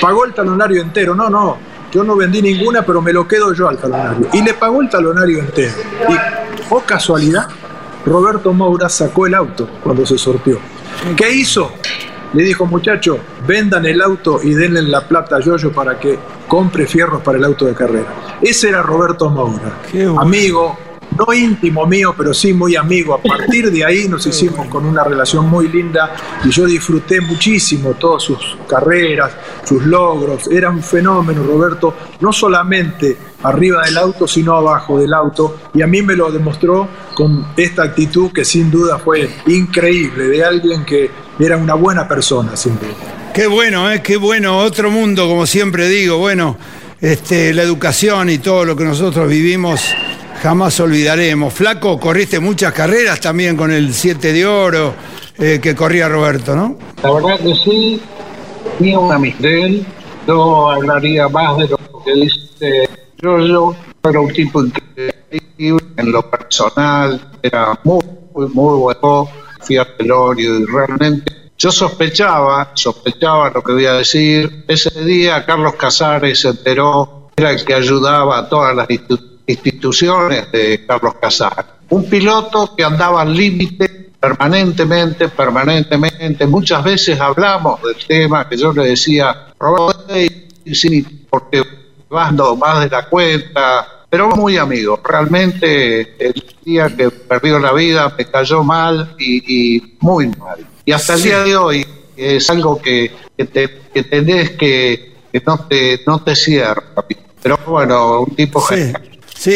pagó 0.00 0.24
el 0.24 0.34
talonario 0.34 0.82
entero. 0.82 1.14
No, 1.14 1.28
no, 1.30 1.58
yo 1.92 2.04
no 2.04 2.16
vendí 2.16 2.42
ninguna, 2.42 2.82
pero 2.82 3.00
me 3.00 3.12
lo 3.12 3.26
quedo 3.26 3.52
yo 3.52 3.68
al 3.68 3.78
talonario. 3.78 4.28
Y 4.32 4.42
le 4.42 4.54
pagó 4.54 4.82
el 4.82 4.88
talonario 4.88 5.38
entero. 5.38 5.74
Y, 6.08 6.14
oh 6.70 6.80
casualidad, 6.80 7.48
Roberto 8.04 8.52
Moura 8.52 8.88
sacó 8.88 9.26
el 9.26 9.34
auto 9.34 9.68
cuando 9.82 10.04
se 10.06 10.18
sortió. 10.18 10.58
¿Qué 11.16 11.32
hizo? 11.32 11.72
Le 12.32 12.42
dijo, 12.42 12.66
muchacho, 12.66 13.18
vendan 13.46 13.86
el 13.86 14.02
auto 14.02 14.40
y 14.42 14.52
denle 14.52 14.82
la 14.82 15.06
plata 15.08 15.36
a 15.36 15.40
Yoyo 15.40 15.72
para 15.72 15.98
que 15.98 16.18
compre 16.46 16.86
fierros 16.86 17.22
para 17.22 17.38
el 17.38 17.44
auto 17.44 17.64
de 17.64 17.74
carrera. 17.74 18.06
Ese 18.42 18.68
era 18.68 18.82
Roberto 18.82 19.30
Moura. 19.30 19.78
Amigo, 20.18 20.78
no 21.18 21.34
íntimo 21.34 21.86
mío, 21.86 22.14
pero 22.16 22.32
sí 22.32 22.52
muy 22.52 22.76
amigo. 22.76 23.14
A 23.14 23.22
partir 23.22 23.70
de 23.70 23.84
ahí 23.84 24.08
nos 24.08 24.26
hicimos 24.26 24.68
con 24.68 24.86
una 24.86 25.02
relación 25.02 25.48
muy 25.48 25.68
linda 25.68 26.14
y 26.44 26.50
yo 26.50 26.64
disfruté 26.66 27.20
muchísimo 27.20 27.94
todas 27.94 28.22
sus 28.22 28.56
carreras, 28.68 29.32
sus 29.64 29.84
logros. 29.84 30.48
Era 30.48 30.70
un 30.70 30.82
fenómeno, 30.82 31.42
Roberto, 31.42 31.94
no 32.20 32.32
solamente 32.32 33.16
arriba 33.42 33.82
del 33.84 33.98
auto, 33.98 34.26
sino 34.28 34.54
abajo 34.54 34.98
del 34.98 35.12
auto. 35.12 35.58
Y 35.74 35.82
a 35.82 35.86
mí 35.86 36.02
me 36.02 36.14
lo 36.14 36.30
demostró 36.30 36.88
con 37.14 37.48
esta 37.56 37.82
actitud 37.84 38.30
que 38.32 38.44
sin 38.44 38.70
duda 38.70 38.98
fue 38.98 39.28
increíble, 39.46 40.24
de 40.24 40.44
alguien 40.44 40.84
que 40.84 41.10
era 41.38 41.56
una 41.56 41.74
buena 41.74 42.06
persona, 42.06 42.56
sin 42.56 42.78
duda. 42.78 43.32
Qué 43.34 43.46
bueno, 43.46 43.90
¿eh? 43.90 44.02
qué 44.02 44.16
bueno, 44.16 44.58
otro 44.58 44.90
mundo, 44.90 45.28
como 45.28 45.46
siempre 45.46 45.88
digo. 45.88 46.18
Bueno, 46.18 46.56
este, 47.00 47.54
la 47.54 47.62
educación 47.62 48.30
y 48.30 48.38
todo 48.38 48.64
lo 48.64 48.76
que 48.76 48.84
nosotros 48.84 49.28
vivimos 49.28 49.94
jamás 50.42 50.78
olvidaremos. 50.80 51.52
Flaco, 51.52 51.98
corriste 51.98 52.40
muchas 52.40 52.72
carreras 52.72 53.20
también 53.20 53.56
con 53.56 53.70
el 53.70 53.92
7 53.92 54.32
de 54.32 54.46
oro 54.46 54.94
eh, 55.38 55.58
que 55.62 55.74
corría 55.74 56.08
Roberto, 56.08 56.54
¿no? 56.54 56.78
La 57.02 57.10
verdad 57.12 57.38
que 57.40 57.54
sí, 57.54 58.00
tenía 58.78 58.98
una 58.98 59.16
amistad. 59.16 59.68
Yo 60.26 60.70
hablaría 60.70 61.28
más 61.28 61.56
de 61.58 61.68
lo 61.68 61.78
que 62.04 62.12
dice 62.12 62.88
yo, 63.20 63.38
yo 63.40 63.74
era 64.08 64.20
un 64.20 64.32
tipo 64.32 64.64
increíble 64.64 65.86
en 65.96 66.12
lo 66.12 66.30
personal, 66.30 67.20
era 67.42 67.78
muy, 67.82 68.00
muy, 68.32 68.46
muy 68.48 68.78
bueno, 68.78 69.28
fui 69.60 69.76
a 69.76 69.84
Pelorio 69.96 70.60
y 70.60 70.66
realmente 70.66 71.50
yo 71.56 71.72
sospechaba, 71.72 72.70
sospechaba 72.74 73.50
lo 73.50 73.62
que 73.62 73.72
voy 73.72 73.86
a 73.86 73.94
decir. 73.94 74.64
Ese 74.68 75.04
día 75.04 75.44
Carlos 75.44 75.74
Casares 75.74 76.40
se 76.40 76.50
enteró, 76.50 77.30
era 77.36 77.50
el 77.50 77.64
que 77.64 77.74
ayudaba 77.74 78.38
a 78.38 78.48
todas 78.48 78.76
las 78.76 78.88
instituciones 78.88 79.27
instituciones 79.48 80.52
de 80.52 80.84
Carlos 80.86 81.14
Casar. 81.20 81.78
Un 81.88 82.08
piloto 82.08 82.76
que 82.76 82.84
andaba 82.84 83.22
al 83.22 83.34
límite 83.34 84.10
permanentemente, 84.20 85.28
permanentemente. 85.28 86.46
Muchas 86.46 86.84
veces 86.84 87.18
hablamos 87.18 87.82
del 87.82 87.96
tema 88.06 88.48
que 88.48 88.56
yo 88.56 88.72
le 88.72 88.88
decía, 88.88 89.46
sí, 90.72 91.26
porque 91.30 91.64
vas 92.08 92.32
más 92.32 92.80
de 92.80 92.90
la 92.90 93.08
cuenta, 93.08 94.04
pero 94.10 94.28
muy 94.30 94.58
amigo. 94.58 95.00
Realmente 95.02 96.14
el 96.24 96.44
día 96.64 96.94
que 96.94 97.10
perdió 97.10 97.58
la 97.58 97.72
vida 97.72 98.14
me 98.16 98.26
cayó 98.26 98.62
mal 98.62 99.14
y, 99.18 99.96
muy 100.00 100.28
mal. 100.28 100.66
Y 100.84 100.92
hasta 100.92 101.14
el 101.14 101.22
día 101.22 101.42
de 101.42 101.56
hoy 101.56 101.86
es 102.16 102.50
algo 102.50 102.80
que, 102.80 103.12
te, 103.36 103.80
que 103.94 104.02
tenés 104.02 104.50
que, 104.50 105.14
que 105.32 105.42
no 105.46 105.66
te, 105.66 106.02
no 106.06 106.22
te 106.22 106.36
cierra. 106.36 106.82
Pero 107.40 107.58
bueno, 107.66 108.20
un 108.22 108.34
tipo 108.34 108.60
Sí, 108.60 108.92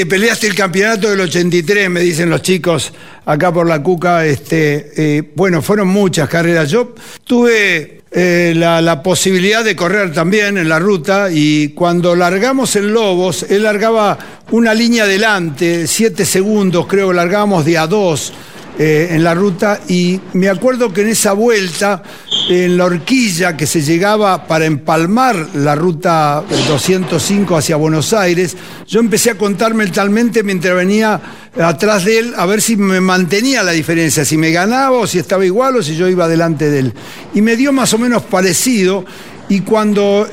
peleaste 0.06 0.46
el 0.46 0.54
campeonato 0.54 1.10
del 1.10 1.22
83, 1.22 1.90
me 1.90 2.00
dicen 2.00 2.30
los 2.30 2.40
chicos 2.40 2.92
acá 3.24 3.52
por 3.52 3.66
la 3.66 3.82
Cuca. 3.82 4.24
Este, 4.24 4.92
eh, 4.96 5.22
bueno, 5.34 5.60
fueron 5.60 5.88
muchas 5.88 6.28
carreras. 6.28 6.70
Yo 6.70 6.94
tuve 7.24 8.02
eh, 8.12 8.52
la, 8.54 9.02
posibilidad 9.02 9.64
de 9.64 9.74
correr 9.74 10.12
también 10.12 10.56
en 10.56 10.68
la 10.68 10.78
ruta 10.78 11.30
y 11.32 11.70
cuando 11.70 12.14
largamos 12.14 12.76
en 12.76 12.92
Lobos, 12.92 13.44
él 13.48 13.64
largaba 13.64 14.18
una 14.52 14.72
línea 14.72 15.02
adelante, 15.02 15.88
siete 15.88 16.26
segundos, 16.26 16.86
creo 16.86 17.08
que 17.08 17.14
largábamos 17.14 17.64
de 17.64 17.78
a 17.78 17.86
dos 17.88 18.32
eh, 18.78 19.08
en 19.10 19.22
la 19.22 19.34
ruta 19.34 19.80
y 19.86 20.18
me 20.32 20.48
acuerdo 20.48 20.92
que 20.92 21.02
en 21.02 21.08
esa 21.08 21.34
vuelta, 21.34 22.02
en 22.48 22.78
la 22.78 22.86
horquilla 22.86 23.54
que 23.54 23.66
se 23.66 23.82
llegaba 23.82 24.46
para 24.46 24.64
empalmar 24.64 25.50
la 25.54 25.74
ruta 25.74 26.42
205 26.68 27.54
hacia 27.54 27.76
Buenos 27.76 28.14
Aires, 28.14 28.56
yo 28.86 29.00
empecé 29.00 29.30
a 29.30 29.34
contarme 29.36 29.84
mentalmente 29.84 30.42
mientras 30.42 30.74
venía 30.74 31.20
atrás 31.60 32.06
de 32.06 32.18
él 32.18 32.34
a 32.36 32.46
ver 32.46 32.62
si 32.62 32.76
me 32.76 33.02
mantenía 33.02 33.62
la 33.62 33.72
diferencia, 33.72 34.24
si 34.24 34.38
me 34.38 34.52
ganaba 34.52 34.96
o 34.98 35.06
si 35.06 35.18
estaba 35.18 35.44
igual 35.44 35.76
o 35.76 35.82
si 35.82 35.94
yo 35.94 36.08
iba 36.08 36.26
delante 36.26 36.70
de 36.70 36.78
él. 36.78 36.94
Y 37.34 37.42
me 37.42 37.56
dio 37.56 37.72
más 37.72 37.92
o 37.92 37.98
menos 37.98 38.22
parecido 38.22 39.04
y 39.50 39.60
cuando 39.60 40.28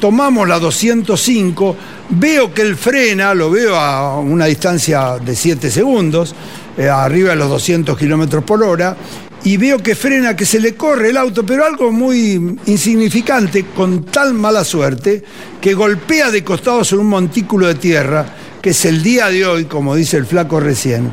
tomamos 0.00 0.48
la 0.48 0.58
205, 0.58 1.76
veo 2.10 2.52
que 2.52 2.62
él 2.62 2.74
frena, 2.74 3.32
lo 3.32 3.48
veo 3.48 3.76
a 3.76 4.18
una 4.18 4.46
distancia 4.46 5.18
de 5.24 5.36
7 5.36 5.70
segundos, 5.70 6.34
eh, 6.76 6.88
arriba 6.88 7.30
de 7.30 7.36
los 7.36 7.48
200 7.48 7.96
kilómetros 7.96 8.44
por 8.44 8.62
hora, 8.62 8.96
y 9.44 9.56
veo 9.58 9.78
que 9.78 9.94
frena, 9.94 10.34
que 10.34 10.44
se 10.44 10.58
le 10.58 10.74
corre 10.74 11.10
el 11.10 11.16
auto, 11.16 11.46
pero 11.46 11.64
algo 11.64 11.92
muy 11.92 12.58
insignificante, 12.66 13.66
con 13.66 14.04
tal 14.04 14.34
mala 14.34 14.64
suerte, 14.64 15.22
que 15.60 15.74
golpea 15.74 16.30
de 16.30 16.42
costado 16.42 16.82
sobre 16.84 17.02
un 17.02 17.10
montículo 17.10 17.68
de 17.68 17.76
tierra 17.76 18.26
que 18.66 18.70
es 18.70 18.84
el 18.84 19.00
día 19.00 19.28
de 19.28 19.46
hoy, 19.46 19.66
como 19.66 19.94
dice 19.94 20.16
el 20.16 20.26
flaco 20.26 20.58
recién, 20.58 21.12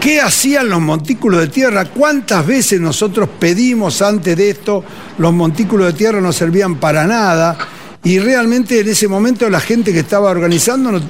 ¿qué 0.00 0.20
hacían 0.20 0.68
los 0.68 0.80
montículos 0.80 1.38
de 1.38 1.46
tierra? 1.46 1.84
¿Cuántas 1.84 2.44
veces 2.44 2.80
nosotros 2.80 3.28
pedimos 3.38 4.02
antes 4.02 4.36
de 4.36 4.50
esto? 4.50 4.82
Los 5.18 5.32
montículos 5.32 5.86
de 5.86 5.92
tierra 5.92 6.20
no 6.20 6.32
servían 6.32 6.80
para 6.80 7.06
nada. 7.06 7.56
Y 8.04 8.18
realmente 8.20 8.80
en 8.80 8.88
ese 8.88 9.08
momento 9.08 9.50
la 9.50 9.60
gente 9.60 9.92
que 9.92 10.00
estaba 10.00 10.30
organizando 10.30 10.92
no, 10.92 11.00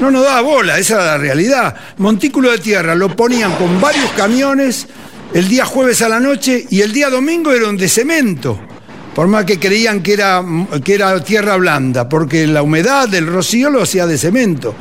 no 0.00 0.10
nos 0.10 0.24
daba 0.24 0.40
bola, 0.40 0.78
esa 0.78 0.94
era 0.94 1.04
la 1.04 1.18
realidad. 1.18 1.76
Montículo 1.98 2.50
de 2.50 2.58
tierra 2.58 2.94
lo 2.94 3.14
ponían 3.14 3.54
con 3.56 3.80
varios 3.80 4.10
camiones 4.12 4.86
el 5.34 5.48
día 5.48 5.64
jueves 5.64 6.02
a 6.02 6.08
la 6.08 6.20
noche 6.20 6.66
y 6.70 6.80
el 6.80 6.92
día 6.92 7.10
domingo 7.10 7.52
era 7.52 7.68
un 7.68 7.76
de 7.76 7.88
cemento 7.88 8.58
por 9.14 9.28
más 9.28 9.44
que 9.44 9.58
creían 9.58 10.02
que 10.02 10.14
era, 10.14 10.42
que 10.84 10.94
era 10.94 11.22
tierra 11.22 11.56
blanda, 11.56 12.08
porque 12.08 12.46
la 12.46 12.62
humedad 12.62 13.08
del 13.08 13.26
rocío 13.26 13.70
lo 13.70 13.82
hacía 13.82 14.06
de 14.06 14.16
cemento. 14.16 14.74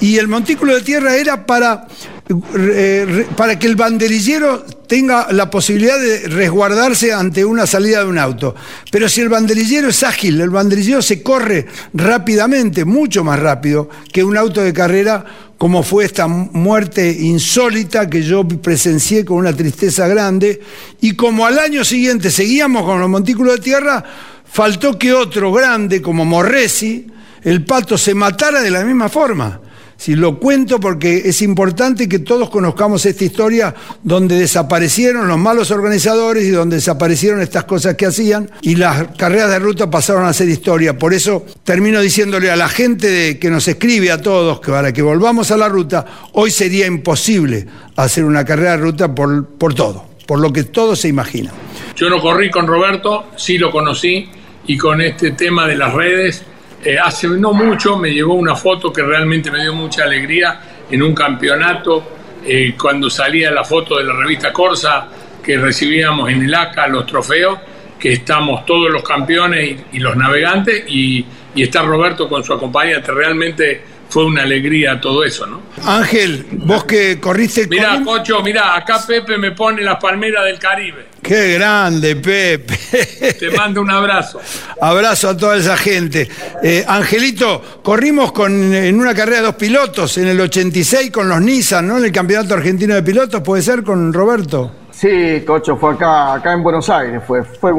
Y 0.00 0.18
el 0.18 0.28
montículo 0.28 0.74
de 0.74 0.82
tierra 0.82 1.16
era 1.16 1.46
para, 1.46 1.86
eh, 2.28 3.24
para 3.36 3.56
que 3.56 3.68
el 3.68 3.76
banderillero 3.76 4.64
tenga 4.88 5.30
la 5.30 5.48
posibilidad 5.48 5.96
de 5.96 6.26
resguardarse 6.26 7.12
ante 7.12 7.44
una 7.44 7.68
salida 7.68 8.00
de 8.00 8.10
un 8.10 8.18
auto. 8.18 8.52
Pero 8.90 9.08
si 9.08 9.20
el 9.20 9.28
banderillero 9.28 9.88
es 9.88 10.02
ágil, 10.02 10.40
el 10.40 10.50
banderillero 10.50 11.02
se 11.02 11.22
corre 11.22 11.66
rápidamente, 11.94 12.84
mucho 12.84 13.22
más 13.22 13.38
rápido 13.38 13.88
que 14.12 14.24
un 14.24 14.36
auto 14.36 14.60
de 14.60 14.72
carrera, 14.72 15.24
como 15.56 15.84
fue 15.84 16.04
esta 16.04 16.26
muerte 16.26 17.08
insólita 17.08 18.10
que 18.10 18.22
yo 18.24 18.46
presencié 18.46 19.24
con 19.24 19.36
una 19.36 19.54
tristeza 19.54 20.08
grande, 20.08 20.60
y 21.00 21.14
como 21.14 21.46
al 21.46 21.60
año 21.60 21.84
siguiente 21.84 22.32
seguíamos 22.32 22.84
con 22.84 23.00
los 23.00 23.08
montículos 23.08 23.54
de 23.54 23.60
tierra, 23.60 24.04
faltó 24.44 24.98
que 24.98 25.12
otro 25.12 25.52
grande 25.52 26.02
como 26.02 26.24
Morresi, 26.24 27.06
el 27.42 27.64
pato, 27.64 27.96
se 27.96 28.14
matara 28.14 28.62
de 28.62 28.70
la 28.72 28.84
misma 28.84 29.08
forma. 29.08 29.60
Si 29.96 30.14
lo 30.14 30.38
cuento 30.38 30.78
porque 30.78 31.22
es 31.24 31.40
importante 31.42 32.08
que 32.08 32.18
todos 32.18 32.50
conozcamos 32.50 33.06
esta 33.06 33.24
historia 33.24 33.74
donde 34.02 34.38
desaparecieron 34.38 35.26
los 35.26 35.38
malos 35.38 35.70
organizadores 35.70 36.44
y 36.44 36.50
donde 36.50 36.76
desaparecieron 36.76 37.40
estas 37.40 37.64
cosas 37.64 37.94
que 37.94 38.06
hacían 38.06 38.50
y 38.60 38.76
las 38.76 39.08
carreras 39.16 39.50
de 39.50 39.58
ruta 39.58 39.90
pasaron 39.90 40.26
a 40.26 40.32
ser 40.32 40.48
historia. 40.48 40.98
Por 40.98 41.14
eso 41.14 41.46
termino 41.64 42.00
diciéndole 42.00 42.50
a 42.50 42.56
la 42.56 42.68
gente 42.68 43.38
que 43.38 43.50
nos 43.50 43.66
escribe 43.68 44.12
a 44.12 44.20
todos 44.20 44.60
que 44.60 44.70
para 44.70 44.92
que 44.92 45.02
volvamos 45.02 45.50
a 45.50 45.56
la 45.56 45.68
ruta, 45.68 46.04
hoy 46.32 46.50
sería 46.50 46.86
imposible 46.86 47.66
hacer 47.96 48.24
una 48.24 48.44
carrera 48.44 48.72
de 48.72 48.78
ruta 48.78 49.14
por, 49.14 49.46
por 49.46 49.74
todo, 49.74 50.04
por 50.26 50.40
lo 50.40 50.52
que 50.52 50.64
todos 50.64 51.00
se 51.00 51.08
imaginan. 51.08 51.54
Yo 51.96 52.10
no 52.10 52.20
corrí 52.20 52.50
con 52.50 52.66
Roberto, 52.66 53.30
sí 53.36 53.56
lo 53.56 53.70
conocí 53.70 54.28
y 54.66 54.76
con 54.76 55.00
este 55.00 55.30
tema 55.30 55.66
de 55.66 55.76
las 55.76 55.94
redes 55.94 56.44
eh, 56.86 57.00
hace 57.00 57.26
no 57.26 57.52
mucho 57.52 57.96
me 57.96 58.10
llegó 58.10 58.34
una 58.34 58.54
foto 58.54 58.92
que 58.92 59.02
realmente 59.02 59.50
me 59.50 59.60
dio 59.60 59.74
mucha 59.74 60.04
alegría 60.04 60.60
en 60.88 61.02
un 61.02 61.12
campeonato, 61.16 62.12
eh, 62.44 62.74
cuando 62.80 63.10
salía 63.10 63.50
la 63.50 63.64
foto 63.64 63.96
de 63.98 64.04
la 64.04 64.12
revista 64.12 64.52
Corsa, 64.52 65.08
que 65.42 65.58
recibíamos 65.58 66.30
en 66.30 66.44
el 66.44 66.54
ACA 66.54 66.86
los 66.86 67.04
trofeos, 67.04 67.58
que 67.98 68.12
estamos 68.12 68.64
todos 68.64 68.88
los 68.92 69.02
campeones 69.02 69.80
y, 69.90 69.98
los 69.98 70.14
navegantes, 70.14 70.84
y, 70.86 71.26
y, 71.56 71.62
está 71.64 71.82
Roberto 71.82 72.28
con 72.28 72.44
su 72.44 72.52
acompañante. 72.52 73.10
Realmente 73.10 73.82
fue 74.16 74.24
una 74.24 74.44
alegría 74.44 74.98
todo 74.98 75.22
eso, 75.24 75.46
¿no? 75.46 75.60
Ángel, 75.84 76.46
vos 76.64 76.84
que 76.84 77.20
corriste... 77.20 77.66
Mira, 77.68 78.00
Cocho, 78.02 78.42
mira, 78.42 78.74
acá 78.74 78.98
Pepe 79.06 79.36
me 79.36 79.52
pone 79.52 79.82
las 79.82 80.00
palmeras 80.00 80.46
del 80.46 80.58
Caribe. 80.58 81.08
Qué 81.20 81.52
grande, 81.52 82.16
Pepe. 82.16 83.34
Te 83.38 83.50
mando 83.50 83.82
un 83.82 83.90
abrazo. 83.90 84.40
abrazo 84.80 85.28
a 85.28 85.36
toda 85.36 85.58
esa 85.58 85.76
gente. 85.76 86.26
Eh, 86.62 86.82
Angelito, 86.88 87.60
corrimos 87.82 88.32
con, 88.32 88.72
en 88.72 88.98
una 88.98 89.14
carrera 89.14 89.40
de 89.40 89.46
dos 89.48 89.56
pilotos 89.56 90.16
en 90.16 90.28
el 90.28 90.40
86 90.40 91.10
con 91.10 91.28
los 91.28 91.42
Nissan, 91.42 91.86
¿no? 91.86 91.98
En 91.98 92.06
el 92.06 92.12
Campeonato 92.12 92.54
Argentino 92.54 92.94
de 92.94 93.02
Pilotos, 93.02 93.42
¿puede 93.42 93.60
ser 93.60 93.82
con 93.82 94.14
Roberto? 94.14 94.72
Sí, 94.92 95.42
Cocho, 95.46 95.76
fue 95.76 95.92
acá, 95.92 96.32
acá 96.32 96.54
en 96.54 96.62
Buenos 96.62 96.88
Aires. 96.88 97.20
Fue, 97.26 97.44
fue 97.44 97.70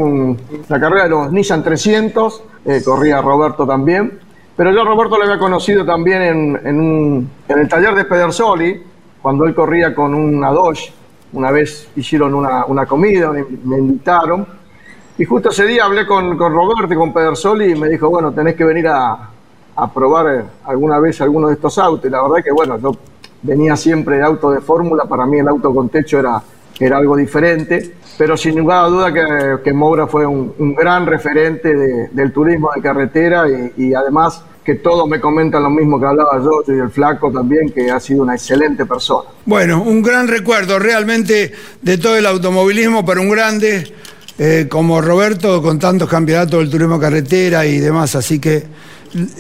la 0.70 0.80
carrera 0.80 1.06
de 1.06 1.10
los 1.10 1.32
Nissan 1.32 1.64
300, 1.64 2.44
eh, 2.64 2.84
corría 2.86 3.22
Roberto 3.24 3.66
también. 3.66 4.27
Pero 4.58 4.72
yo 4.72 4.84
Roberto 4.84 5.18
lo 5.18 5.24
había 5.24 5.40
conocido 5.40 5.86
también 5.86 6.22
en, 6.22 6.68
en, 6.68 7.30
en 7.48 7.60
el 7.60 7.68
taller 7.70 7.96
de 7.96 8.04
Pedersoli, 8.04 8.84
cuando 9.22 9.46
él 9.46 9.56
corría 9.56 9.96
con 9.96 10.14
una 10.14 10.52
Dodge 10.52 10.92
una 11.34 11.52
vez 11.52 11.90
hicieron 11.96 12.34
una, 12.34 12.66
una 12.66 12.86
comida, 12.86 13.32
me, 13.32 13.78
invitaron. 13.78 14.48
Y 15.18 15.26
justo 15.26 15.50
ese 15.50 15.66
día 15.66 15.86
hablé 15.86 16.06
con, 16.06 16.38
con 16.38 16.54
Roberto 16.54 16.94
y 16.94 16.98
con 16.98 17.14
Pedersoli 17.14 17.72
y 17.72 17.76
me 17.76 17.90
dijo, 17.90 18.10
bueno, 18.10 18.32
tenés 18.32 18.56
que 18.56 18.64
venir 18.64 18.88
a, 18.88 19.30
a 19.76 19.94
probar 19.94 20.36
eh, 20.36 20.46
alguna 20.66 21.00
vez 21.00 21.20
alguno 21.22 21.48
de 21.48 21.56
estos 21.56 21.78
autos. 21.78 22.06
Y 22.06 22.10
la 22.10 22.22
verdad 22.22 22.44
que, 22.44 22.52
bueno, 22.52 22.78
yo 22.80 22.96
venía 23.42 23.76
siempre 23.76 24.18
de 24.18 24.24
auto 24.24 24.52
de 24.52 24.62
fórmula, 24.62 25.06
para 25.06 25.26
mí 25.26 25.40
el 25.40 25.48
auto 25.48 25.74
con 25.74 25.90
techo 25.90 26.20
era, 26.20 26.42
era 26.80 26.98
algo 26.98 27.16
diferente, 27.16 27.96
pero 28.18 28.36
sin 28.36 28.56
ninguna 28.56 28.84
duda 28.84 29.14
que, 29.14 29.64
que 29.64 29.74
Moura 29.74 30.08
fue 30.08 30.26
un, 30.26 30.76
gran 30.76 31.06
referente 31.06 31.74
de, 31.74 32.10
del 32.12 32.34
turismo 32.34 32.70
de 32.76 32.82
carretera 32.82 33.46
y, 33.78 33.94
además 33.94 34.44
que 34.64 34.76
todos 34.76 35.08
me 35.08 35.22
comentan 35.22 35.64
lo 35.64 35.70
mismo 35.70 35.98
que 35.98 36.08
hablaba 36.08 36.42
yo 36.44 36.62
y 36.68 36.78
el 36.78 36.90
flaco 36.90 37.32
también, 37.32 37.70
que 37.70 37.90
ha 37.90 38.02
sido 38.02 38.24
una 38.24 38.36
excelente 38.36 38.86
persona. 38.86 39.30
Bueno, 39.46 39.82
un 39.82 40.02
gran 40.02 40.28
recuerdo 40.28 40.78
realmente 40.78 41.54
de 41.82 41.98
todo 41.98 42.18
el 42.18 42.26
automovilismo 42.26 43.06
para 43.06 43.22
un 43.22 43.30
grande 43.30 43.94
eh, 44.38 44.68
como 44.70 45.00
Roberto, 45.00 45.62
con 45.62 45.80
tantos 45.80 46.10
campeonatos 46.10 46.60
del 46.60 46.70
turismo 46.70 47.00
carretera 47.00 47.66
y 47.66 47.78
demás, 47.78 48.16
así 48.16 48.40
que 48.40 48.66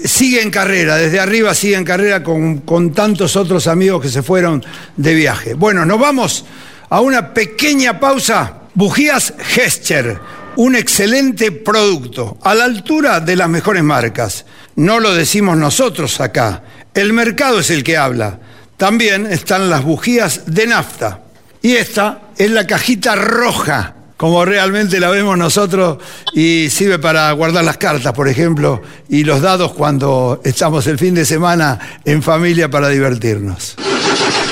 sigue 0.05 0.41
en 0.41 0.49
carrera, 0.49 0.95
desde 0.95 1.19
arriba 1.19 1.53
sigue 1.53 1.75
en 1.75 1.83
carrera 1.83 2.23
con, 2.23 2.59
con 2.59 2.93
tantos 2.93 3.35
otros 3.35 3.67
amigos 3.67 4.01
que 4.01 4.09
se 4.09 4.23
fueron 4.23 4.63
de 4.95 5.13
viaje. 5.13 5.55
Bueno, 5.55 5.85
nos 5.85 5.99
vamos 5.99 6.45
a 6.89 7.01
una 7.01 7.33
pequeña 7.33 7.99
pausa. 7.99 8.66
Bujías 8.77 9.33
Gescher, 9.39 10.19
un 10.55 10.75
excelente 10.75 11.51
producto, 11.51 12.37
a 12.43 12.53
la 12.53 12.65
altura 12.65 13.19
de 13.19 13.35
las 13.35 13.49
mejores 13.49 13.81
marcas. 13.81 14.45
No 14.75 14.99
lo 14.99 15.15
decimos 15.15 15.57
nosotros 15.57 16.21
acá, 16.21 16.61
el 16.93 17.11
mercado 17.11 17.61
es 17.61 17.71
el 17.71 17.83
que 17.83 17.97
habla. 17.97 18.39
También 18.77 19.25
están 19.25 19.71
las 19.71 19.83
bujías 19.83 20.41
de 20.45 20.67
nafta. 20.67 21.21
Y 21.63 21.71
esta 21.71 22.21
es 22.37 22.51
la 22.51 22.67
cajita 22.67 23.15
roja, 23.15 23.95
como 24.15 24.45
realmente 24.45 24.99
la 24.99 25.09
vemos 25.09 25.39
nosotros, 25.39 25.97
y 26.35 26.69
sirve 26.69 26.99
para 26.99 27.31
guardar 27.31 27.63
las 27.63 27.77
cartas, 27.77 28.13
por 28.13 28.27
ejemplo, 28.27 28.83
y 29.09 29.23
los 29.23 29.41
dados 29.41 29.73
cuando 29.73 30.39
estamos 30.43 30.85
el 30.85 30.99
fin 30.99 31.15
de 31.15 31.25
semana 31.25 31.79
en 32.05 32.21
familia 32.21 32.69
para 32.69 32.89
divertirnos. 32.89 33.75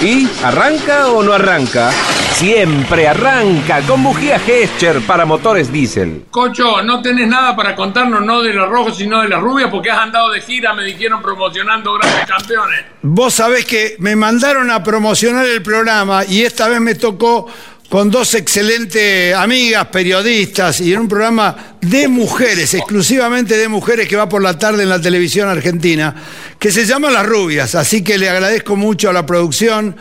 ¿Y 0.02 0.28
arranca 0.44 1.10
o 1.10 1.22
no 1.22 1.32
arranca? 1.32 1.92
Siempre 2.36 3.08
arranca 3.08 3.80
con 3.88 4.04
bujía 4.04 4.38
Gescher 4.38 5.00
para 5.08 5.26
motores 5.26 5.72
diésel. 5.72 6.26
Cocho, 6.30 6.84
no 6.84 7.02
tenés 7.02 7.30
nada 7.30 7.56
para 7.56 7.74
contarnos, 7.78 8.26
no 8.26 8.42
de 8.42 8.52
los 8.52 8.68
rojos, 8.68 8.98
sino 8.98 9.22
de 9.22 9.30
las 9.30 9.40
rubias, 9.40 9.70
porque 9.72 9.90
has 9.90 10.00
andado 10.00 10.32
de 10.32 10.42
gira, 10.42 10.74
me 10.74 10.84
dijeron, 10.84 11.22
promocionando 11.22 11.94
grandes 11.94 12.26
campeones. 12.26 12.84
Vos 13.04 13.36
sabés 13.36 13.64
que 13.64 13.96
me 14.00 14.18
mandaron 14.18 14.70
a 14.70 14.84
promocionar 14.84 15.46
el 15.46 15.62
programa 15.62 16.26
y 16.26 16.44
esta 16.44 16.68
vez 16.68 16.82
me 16.82 16.96
tocó 16.96 17.48
con 17.90 18.10
dos 18.10 18.34
excelentes 18.34 19.36
amigas 19.36 19.88
periodistas 19.88 20.82
y 20.82 20.94
en 20.94 21.02
un 21.02 21.08
programa 21.08 21.76
de 21.82 22.08
mujeres, 22.08 22.74
exclusivamente 22.74 23.58
de 23.58 23.68
mujeres 23.68 24.08
que 24.08 24.16
va 24.16 24.28
por 24.28 24.42
la 24.42 24.58
tarde 24.58 24.84
en 24.84 24.90
la 24.90 25.00
televisión 25.00 25.48
argentina, 25.48 26.16
que 26.58 26.72
se 26.72 26.86
llama 26.86 27.12
Las 27.12 27.26
Rubias. 27.26 27.76
Así 27.76 28.04
que 28.04 28.18
le 28.18 28.30
agradezco 28.30 28.76
mucho 28.76 29.10
a 29.10 29.14
la 29.14 29.26
producción, 29.26 29.96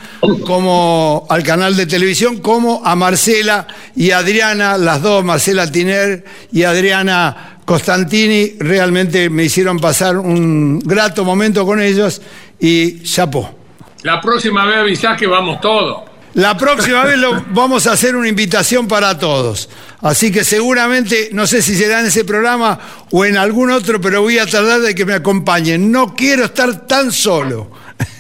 como 0.46 1.26
al 1.28 1.42
canal 1.42 1.76
de 1.76 1.86
televisión, 1.86 2.38
como 2.38 2.80
a 2.84 2.96
Marcela 2.96 3.66
y 3.94 4.12
Adriana, 4.12 4.78
las 4.78 5.02
dos, 5.02 5.22
Marcela 5.22 5.70
Tiner 5.70 6.24
y 6.52 6.62
Adriana 6.62 7.58
Costantini, 7.64 8.54
realmente 8.58 9.28
me 9.30 9.44
hicieron 9.44 9.78
pasar 9.78 10.18
un 10.18 10.78
grato 10.80 11.24
momento 11.24 11.64
con 11.66 11.80
ellos 11.80 12.20
y 12.58 13.02
chapó. 13.02 13.58
La 14.02 14.20
próxima 14.20 14.64
vez 14.66 14.76
avisás 14.78 15.18
que 15.18 15.26
vamos 15.26 15.60
todos. 15.60 16.13
La 16.34 16.56
próxima 16.56 17.04
vez 17.04 17.16
lo, 17.16 17.44
vamos 17.50 17.86
a 17.86 17.92
hacer 17.92 18.16
una 18.16 18.28
invitación 18.28 18.88
para 18.88 19.16
todos. 19.18 19.68
Así 20.00 20.32
que 20.32 20.42
seguramente, 20.42 21.30
no 21.32 21.46
sé 21.46 21.62
si 21.62 21.76
será 21.76 22.00
en 22.00 22.06
ese 22.06 22.24
programa 22.24 22.78
o 23.12 23.24
en 23.24 23.36
algún 23.36 23.70
otro, 23.70 24.00
pero 24.00 24.20
voy 24.22 24.38
a 24.38 24.46
tratar 24.46 24.80
de 24.80 24.94
que 24.94 25.04
me 25.04 25.14
acompañen. 25.14 25.92
No 25.92 26.14
quiero 26.14 26.46
estar 26.46 26.86
tan 26.86 27.12
solo. 27.12 27.70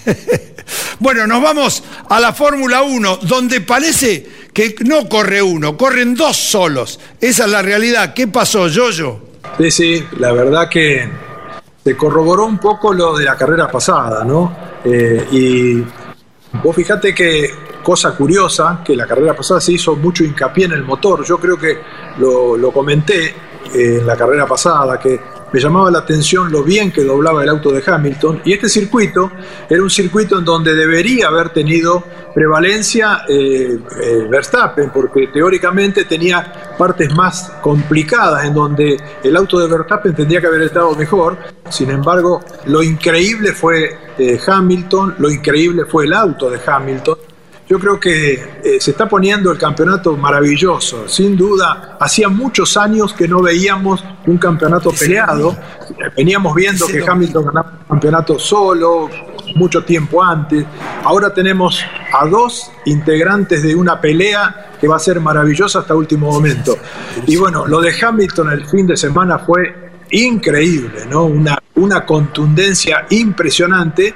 bueno, 1.00 1.26
nos 1.26 1.42
vamos 1.42 1.82
a 2.08 2.20
la 2.20 2.32
Fórmula 2.32 2.82
1, 2.82 3.18
donde 3.22 3.60
parece 3.60 4.26
que 4.52 4.76
no 4.84 5.08
corre 5.08 5.42
uno, 5.42 5.76
corren 5.76 6.14
dos 6.14 6.36
solos. 6.36 7.00
Esa 7.20 7.46
es 7.46 7.50
la 7.50 7.62
realidad. 7.62 8.14
¿Qué 8.14 8.28
pasó, 8.28 8.68
Yoyo? 8.68 9.18
Sí, 9.58 9.70
sí, 9.72 10.04
la 10.18 10.30
verdad 10.32 10.68
que 10.70 11.08
se 11.82 11.96
corroboró 11.96 12.46
un 12.46 12.58
poco 12.58 12.94
lo 12.94 13.16
de 13.16 13.24
la 13.24 13.36
carrera 13.36 13.68
pasada, 13.68 14.24
¿no? 14.24 14.56
Eh, 14.84 15.26
y 15.32 16.03
vos 16.62 16.74
fijate 16.74 17.14
que 17.14 17.50
cosa 17.82 18.16
curiosa, 18.16 18.80
que 18.84 18.96
la 18.96 19.06
carrera 19.06 19.34
pasada 19.34 19.60
se 19.60 19.72
hizo 19.72 19.96
mucho 19.96 20.24
hincapié 20.24 20.66
en 20.66 20.72
el 20.72 20.84
motor. 20.84 21.24
Yo 21.24 21.38
creo 21.38 21.58
que 21.58 21.78
lo, 22.18 22.56
lo 22.56 22.72
comenté, 22.72 23.26
eh, 23.74 23.98
en 24.00 24.06
la 24.06 24.16
carrera 24.16 24.46
pasada, 24.46 24.98
que 24.98 25.20
me 25.54 25.60
llamaba 25.60 25.88
la 25.88 26.00
atención 26.00 26.50
lo 26.50 26.64
bien 26.64 26.90
que 26.90 27.04
doblaba 27.04 27.44
el 27.44 27.48
auto 27.48 27.70
de 27.70 27.80
Hamilton. 27.86 28.42
Y 28.44 28.54
este 28.54 28.68
circuito 28.68 29.30
era 29.70 29.80
un 29.80 29.88
circuito 29.88 30.36
en 30.36 30.44
donde 30.44 30.74
debería 30.74 31.28
haber 31.28 31.50
tenido 31.50 32.02
prevalencia 32.34 33.22
eh, 33.28 33.78
eh, 34.02 34.26
Verstappen, 34.28 34.90
porque 34.90 35.28
teóricamente 35.28 36.06
tenía 36.06 36.74
partes 36.76 37.14
más 37.14 37.52
complicadas 37.62 38.44
en 38.44 38.52
donde 38.52 38.96
el 39.22 39.36
auto 39.36 39.60
de 39.60 39.68
Verstappen 39.68 40.12
tendría 40.12 40.40
que 40.40 40.48
haber 40.48 40.62
estado 40.62 40.92
mejor. 40.96 41.38
Sin 41.70 41.88
embargo, 41.88 42.42
lo 42.66 42.82
increíble 42.82 43.52
fue 43.52 43.96
Hamilton, 44.44 45.14
lo 45.18 45.30
increíble 45.30 45.84
fue 45.84 46.06
el 46.06 46.14
auto 46.14 46.50
de 46.50 46.58
Hamilton 46.66 47.16
yo 47.68 47.78
creo 47.78 47.98
que 47.98 48.32
eh, 48.62 48.78
se 48.78 48.90
está 48.90 49.08
poniendo 49.08 49.50
el 49.50 49.58
campeonato 49.58 50.16
maravilloso. 50.16 51.08
Sin 51.08 51.36
duda, 51.36 51.96
hacía 51.98 52.28
muchos 52.28 52.76
años 52.76 53.14
que 53.14 53.26
no 53.26 53.40
veíamos 53.40 54.04
un 54.26 54.36
campeonato 54.36 54.90
peleado. 54.90 55.56
Veníamos 56.16 56.54
viendo 56.54 56.86
que 56.86 57.02
Hamilton 57.06 57.46
ganaba 57.46 57.72
un 57.80 57.86
campeonato 57.88 58.38
solo, 58.38 59.08
mucho 59.56 59.82
tiempo 59.82 60.22
antes. 60.22 60.66
Ahora 61.04 61.32
tenemos 61.32 61.82
a 62.12 62.26
dos 62.26 62.70
integrantes 62.84 63.62
de 63.62 63.74
una 63.74 63.98
pelea 63.98 64.72
que 64.78 64.86
va 64.86 64.96
a 64.96 64.98
ser 65.00 65.20
maravillosa 65.20 65.78
hasta 65.80 65.94
último 65.94 66.30
momento. 66.30 66.76
Y 67.26 67.36
bueno, 67.36 67.66
lo 67.66 67.80
de 67.80 67.94
Hamilton 67.98 68.52
el 68.52 68.66
fin 68.66 68.86
de 68.86 68.96
semana 68.96 69.38
fue 69.38 69.92
increíble, 70.10 71.06
¿no? 71.08 71.24
Una, 71.24 71.58
una 71.76 72.04
contundencia 72.04 73.06
impresionante 73.08 74.14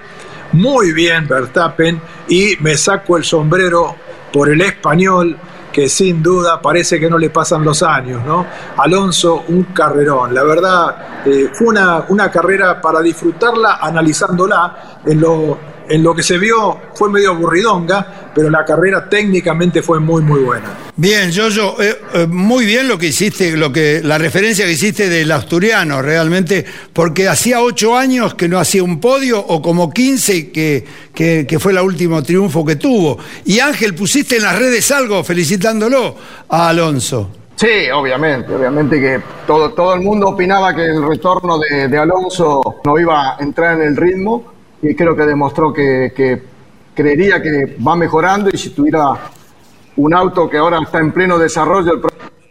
muy 0.52 0.92
bien 0.92 1.26
Verstappen 1.26 2.00
y 2.28 2.56
me 2.60 2.76
saco 2.76 3.16
el 3.16 3.24
sombrero 3.24 3.94
por 4.32 4.48
el 4.48 4.60
español 4.60 5.36
que 5.72 5.88
sin 5.88 6.22
duda 6.22 6.60
parece 6.60 6.98
que 6.98 7.08
no 7.08 7.18
le 7.18 7.30
pasan 7.30 7.62
los 7.62 7.82
años, 7.82 8.24
¿no? 8.24 8.46
Alonso, 8.78 9.44
un 9.48 9.64
carrerón. 9.64 10.34
La 10.34 10.42
verdad, 10.42 11.22
eh, 11.24 11.50
fue 11.52 11.68
una, 11.68 12.04
una 12.08 12.30
carrera 12.30 12.80
para 12.80 13.00
disfrutarla 13.00 13.78
analizándola 13.80 15.00
en 15.04 15.20
lo 15.20 15.58
en 15.88 16.02
lo 16.02 16.14
que 16.14 16.22
se 16.22 16.38
vio 16.38 16.78
fue 16.94 17.10
medio 17.10 17.30
aburridonga, 17.30 18.30
pero 18.34 18.50
la 18.50 18.64
carrera 18.64 19.08
técnicamente 19.08 19.82
fue 19.82 20.00
muy, 20.00 20.22
muy 20.22 20.40
buena. 20.40 20.68
Bien, 20.96 21.30
Jojo, 21.34 21.80
eh, 21.80 21.96
eh, 22.14 22.26
muy 22.26 22.66
bien 22.66 22.88
lo 22.88 22.98
que 22.98 23.06
hiciste, 23.06 23.56
lo 23.56 23.72
que, 23.72 24.00
la 24.02 24.18
referencia 24.18 24.64
que 24.64 24.72
hiciste 24.72 25.08
del 25.08 25.30
asturiano, 25.30 26.02
realmente, 26.02 26.64
porque 26.92 27.28
hacía 27.28 27.60
ocho 27.60 27.96
años 27.96 28.34
que 28.34 28.48
no 28.48 28.58
hacía 28.58 28.82
un 28.82 29.00
podio, 29.00 29.38
o 29.38 29.62
como 29.62 29.90
quince 29.90 30.50
que, 30.50 30.84
que, 31.14 31.58
fue 31.58 31.72
el 31.72 31.78
último 31.78 32.22
triunfo 32.22 32.64
que 32.64 32.76
tuvo. 32.76 33.18
Y 33.44 33.60
Ángel, 33.60 33.94
pusiste 33.94 34.36
en 34.36 34.42
las 34.42 34.58
redes 34.58 34.90
algo 34.90 35.22
felicitándolo 35.24 36.16
a 36.48 36.68
Alonso. 36.68 37.30
Sí, 37.56 37.90
obviamente, 37.92 38.54
obviamente 38.54 39.00
que 39.00 39.20
todo, 39.44 39.72
todo 39.72 39.94
el 39.94 40.00
mundo 40.00 40.28
opinaba 40.28 40.74
que 40.74 40.84
el 40.84 41.04
retorno 41.06 41.58
de, 41.58 41.88
de 41.88 41.98
Alonso 41.98 42.76
no 42.84 42.98
iba 42.98 43.34
a 43.34 43.36
entrar 43.40 43.80
en 43.80 43.88
el 43.88 43.96
ritmo 43.96 44.57
y 44.82 44.94
creo 44.94 45.16
que 45.16 45.22
demostró 45.22 45.72
que, 45.72 46.42
creería 46.94 47.40
que 47.40 47.76
va 47.86 47.94
mejorando 47.94 48.50
y 48.52 48.58
si 48.58 48.70
tuviera 48.70 49.12
un 49.96 50.14
auto 50.14 50.48
que 50.50 50.58
ahora 50.58 50.80
está 50.82 50.98
en 50.98 51.12
pleno 51.12 51.38
desarrollo, 51.38 51.94
el 51.94 52.00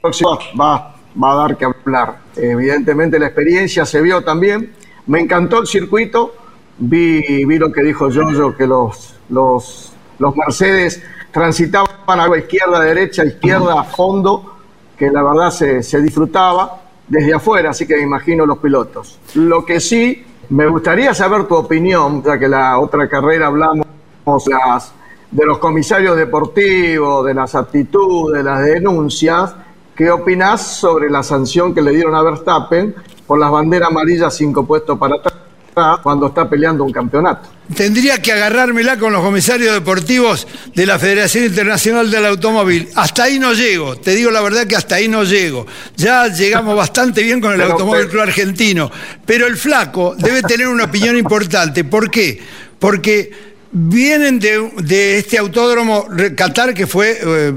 próximo 0.02 0.40
va, 0.60 0.96
va 1.22 1.32
a 1.34 1.36
dar 1.36 1.58
que 1.58 1.66
hablar. 1.66 2.20
Evidentemente 2.36 3.20
la 3.20 3.28
experiencia 3.28 3.86
se 3.86 4.02
vio 4.02 4.24
también. 4.24 4.72
Me 5.08 5.20
encantó 5.20 5.60
el 5.60 5.68
circuito. 5.68 6.34
Vi, 6.78 7.44
vi 7.46 7.58
lo 7.58 7.72
que 7.72 7.82
dijo 7.82 8.10
Giorgio, 8.10 8.56
que 8.56 8.68
los, 8.68 9.16
los, 9.30 9.92
los 10.20 10.36
Mercedes 10.36 11.04
transitaban 11.32 11.90
a 12.08 12.38
izquierda, 12.38 12.80
derecha, 12.80 13.26
izquierda, 13.26 13.84
fondo, 13.84 14.58
que 14.98 15.10
la 15.10 15.24
verdad 15.24 15.50
se, 15.50 15.84
se 15.84 16.02
disfrutaba 16.02 16.82
desde 17.08 17.34
afuera, 17.34 17.72
así 17.72 17.88
que 17.88 17.96
me 17.96 18.04
imagino 18.04 18.46
los 18.46 18.60
pilotos. 18.60 19.20
Lo 19.36 19.66
que 19.66 19.80
sí 19.80 20.26
me 20.50 20.68
gustaría 20.68 21.14
saber 21.14 21.46
tu 21.46 21.56
opinión, 21.56 22.24
ya 22.24 22.40
que 22.40 22.48
la 22.48 22.80
otra 22.80 23.08
carrera 23.10 23.48
hablamos 23.48 23.86
las, 24.48 24.94
de 25.32 25.46
los 25.46 25.58
comisarios 25.58 26.16
deportivos, 26.16 27.26
de 27.26 27.34
las 27.34 27.54
actitudes, 27.56 28.38
de 28.38 28.44
las 28.44 28.64
denuncias. 28.64 29.56
¿Qué 29.96 30.10
opinas 30.12 30.62
sobre 30.62 31.10
la 31.10 31.24
sanción 31.24 31.74
que 31.74 31.82
le 31.82 31.92
dieron 31.92 32.16
a 32.16 32.22
Verstappen 32.22 32.96
por 33.26 33.40
las 33.40 33.52
banderas 33.52 33.90
amarillas 33.90 34.36
cinco 34.36 34.66
puestos 34.66 34.98
para 34.98 35.16
atrás 35.16 35.37
cuando 36.02 36.28
está 36.28 36.50
peleando 36.50 36.84
un 36.84 36.92
campeonato? 36.92 37.50
Tendría 37.76 38.22
que 38.22 38.32
agarrármela 38.32 38.98
con 38.98 39.12
los 39.12 39.22
comisarios 39.22 39.74
deportivos 39.74 40.48
de 40.74 40.86
la 40.86 40.98
Federación 40.98 41.46
Internacional 41.46 42.10
del 42.10 42.26
Automóvil. 42.26 42.90
Hasta 42.96 43.24
ahí 43.24 43.40
no 43.40 43.54
llego, 43.54 43.98
te 43.98 44.16
digo 44.16 44.32
la 44.32 44.42
verdad 44.42 44.66
que 44.66 44.76
hasta 44.76 44.96
ahí 44.96 45.08
no 45.08 45.24
llego. 45.24 45.68
Ya 45.96 46.28
llegamos 46.28 46.76
bastante 46.78 47.22
bien 47.24 47.42
con 47.42 47.54
el 47.54 47.62
Automóvil 47.62 48.08
Club 48.08 48.22
Argentino, 48.22 48.90
pero 49.26 49.48
el 49.48 49.58
flaco 49.58 50.16
debe 50.18 50.42
tener 50.42 50.68
una 50.68 50.86
opinión 50.86 51.18
importante. 51.18 51.84
¿Por 51.84 52.10
qué? 52.10 52.40
Porque 52.80 53.32
vienen 53.72 54.40
de, 54.40 55.18
este 55.18 55.38
autódromo 55.38 56.08
Qatar 56.36 56.74
que 56.74 56.88
fue 56.88 57.20
eh, 57.22 57.54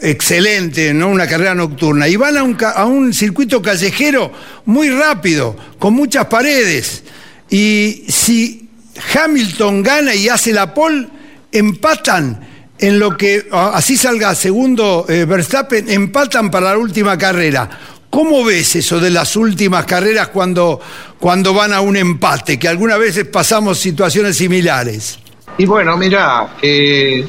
excelente, 0.00 0.92
¿no? 0.92 1.08
una 1.08 1.26
carrera 1.26 1.54
nocturna, 1.54 2.06
y 2.06 2.16
van 2.16 2.36
a 2.36 2.42
un, 2.42 2.56
a 2.62 2.84
un 2.84 3.12
circuito 3.12 3.62
callejero 3.62 4.30
muy 4.66 4.90
rápido, 4.90 5.56
con 5.78 5.94
muchas 5.94 6.26
paredes. 6.26 7.02
Y 7.50 8.04
si 8.08 8.68
Hamilton 9.14 9.82
gana 9.82 10.14
y 10.14 10.28
hace 10.28 10.52
la 10.52 10.72
pole, 10.72 11.08
empatan 11.52 12.40
en 12.78 12.98
lo 12.98 13.16
que 13.16 13.46
así 13.50 13.96
salga 13.96 14.34
segundo 14.34 15.06
eh, 15.08 15.24
Verstappen, 15.24 15.88
empatan 15.88 16.50
para 16.50 16.70
la 16.70 16.78
última 16.78 17.16
carrera. 17.16 17.68
¿Cómo 18.10 18.44
ves 18.44 18.76
eso 18.76 19.00
de 19.00 19.10
las 19.10 19.34
últimas 19.36 19.84
carreras 19.86 20.28
cuando, 20.28 20.80
cuando 21.18 21.52
van 21.52 21.72
a 21.72 21.80
un 21.80 21.96
empate? 21.96 22.58
Que 22.58 22.68
algunas 22.68 22.98
veces 22.98 23.26
pasamos 23.26 23.78
situaciones 23.78 24.36
similares. 24.36 25.18
Y 25.58 25.66
bueno, 25.66 25.96
mira, 25.96 26.54
eh, 26.62 27.26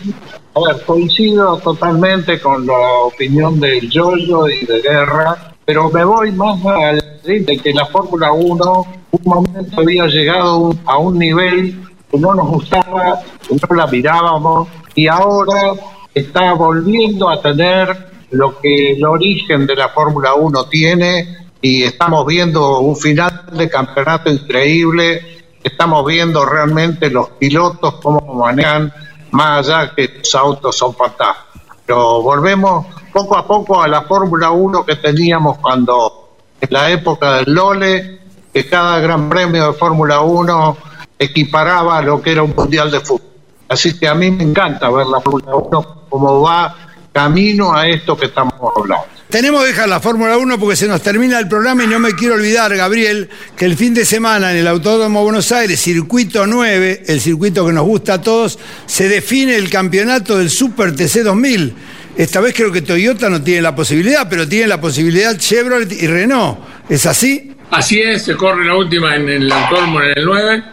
coincido 0.86 1.58
totalmente 1.58 2.40
con 2.40 2.66
la 2.66 2.78
opinión 3.04 3.60
del 3.60 3.90
Giorgio 3.90 4.48
y 4.48 4.66
de 4.66 4.82
Guerra, 4.82 5.54
pero 5.66 5.90
me 5.90 6.04
voy 6.04 6.32
más 6.32 6.64
al 6.66 7.04
de 7.24 7.58
que 7.58 7.74
la 7.74 7.88
Fórmula 7.88 8.32
1 8.32 8.88
un 9.16 9.22
momento 9.24 9.82
había 9.82 10.08
llegado 10.08 10.76
a 10.86 10.98
un 10.98 11.18
nivel 11.18 11.84
que 12.12 12.18
no 12.18 12.34
nos 12.34 12.48
gustaba, 12.48 13.22
que 13.48 13.56
no 13.56 13.76
la 13.76 13.88
mirábamos, 13.88 14.68
y 14.94 15.08
ahora 15.08 15.74
está 16.14 16.54
volviendo 16.54 17.30
a 17.30 17.42
tener 17.42 18.14
lo 18.32 18.60
que 18.60 18.94
el 18.94 19.06
origen 19.06 19.66
de 19.66 19.76
la 19.76 19.90
Fórmula 19.90 20.34
1 20.36 20.66
tiene, 20.66 21.48
y 21.62 21.84
estamos 21.84 22.26
viendo 22.26 22.80
un 22.80 22.96
final 22.96 23.46
de 23.52 23.70
campeonato 23.70 24.30
increíble, 24.30 25.22
estamos 25.64 26.06
viendo 26.06 26.46
realmente 26.46 27.10
los 27.10 27.30
pilotos 27.32 27.96
cómo 27.96 28.22
manejan, 28.36 28.94
más 29.32 29.68
allá 29.68 29.94
que 29.96 30.10
los 30.20 30.36
autos 30.36 30.78
son 30.78 30.94
fantásticos. 30.94 31.46
Pero 31.86 32.22
volvemos 32.22 32.86
poco 33.12 33.38
a 33.38 33.48
poco 33.48 33.82
a 33.82 33.88
la 33.88 34.02
Fórmula 34.04 34.52
1 34.52 34.86
que 34.86 34.96
teníamos 34.96 35.58
cuando 35.60 36.36
en 36.60 36.68
la 36.72 36.90
época 36.92 37.38
del 37.38 37.54
Lole 37.54 38.25
que 38.56 38.66
cada 38.66 39.02
gran 39.02 39.28
premio 39.28 39.74
de 39.74 39.78
Fórmula 39.78 40.22
1 40.22 40.78
equiparaba 41.20 41.98
a 41.98 42.02
lo 42.02 42.22
que 42.22 42.32
era 42.32 42.42
un 42.42 42.56
mundial 42.56 42.90
de 42.90 43.02
fútbol. 43.02 43.28
Así 43.68 44.00
que 44.00 44.08
a 44.08 44.16
mí 44.16 44.32
me 44.32 44.46
encanta 44.46 44.90
ver 44.90 45.08
la 45.08 45.20
Fórmula 45.20 45.58
1 45.58 46.06
como 46.08 46.40
va 46.40 46.74
camino 47.12 47.76
a 47.76 47.86
esto 47.86 48.16
que 48.16 48.28
estamos 48.28 48.54
hablando. 48.78 49.08
Tenemos 49.30 49.62
que 49.62 49.68
dejar 49.68 49.90
la 49.90 50.00
Fórmula 50.00 50.38
1 50.38 50.58
porque 50.58 50.78
se 50.78 50.88
nos 50.88 51.02
termina 51.02 51.38
el 51.38 51.50
programa 51.50 51.84
y 51.84 51.88
no 51.88 52.00
me 52.00 52.14
quiero 52.14 52.36
olvidar, 52.36 52.74
Gabriel, 52.78 53.30
que 53.58 53.66
el 53.66 53.76
fin 53.76 53.94
de 53.94 54.06
semana 54.06 54.52
en 54.52 54.58
el 54.60 54.68
Autódromo 54.70 55.22
Buenos 55.22 55.52
Aires, 55.52 55.82
circuito 55.82 56.48
9, 56.48 57.04
el 57.08 57.20
circuito 57.20 57.66
que 57.68 57.74
nos 57.74 57.84
gusta 57.84 58.14
a 58.14 58.22
todos, 58.22 58.58
se 58.86 59.10
define 59.10 59.58
el 59.58 59.70
campeonato 59.70 60.38
del 60.38 60.50
Super 60.50 60.96
TC 60.96 61.24
2000. 61.24 61.76
Esta 62.16 62.40
vez 62.40 62.54
creo 62.56 62.72
que 62.72 62.82
Toyota 62.82 63.30
no 63.30 63.42
tiene 63.44 63.62
la 63.62 63.76
posibilidad, 63.76 64.30
pero 64.30 64.48
tiene 64.48 64.68
la 64.68 64.80
posibilidad 64.80 65.38
Chevrolet 65.38 65.92
y 65.92 66.08
Renault. 66.08 66.60
¿Es 66.88 67.06
así? 67.06 67.55
Así 67.76 68.02
es, 68.02 68.24
se 68.24 68.38
corre 68.38 68.64
la 68.64 68.74
última 68.74 69.18
en 69.18 69.28
el 69.28 69.52
autónomo 69.52 70.02
en 70.02 70.18
el 70.18 70.26
9. 70.26 70.64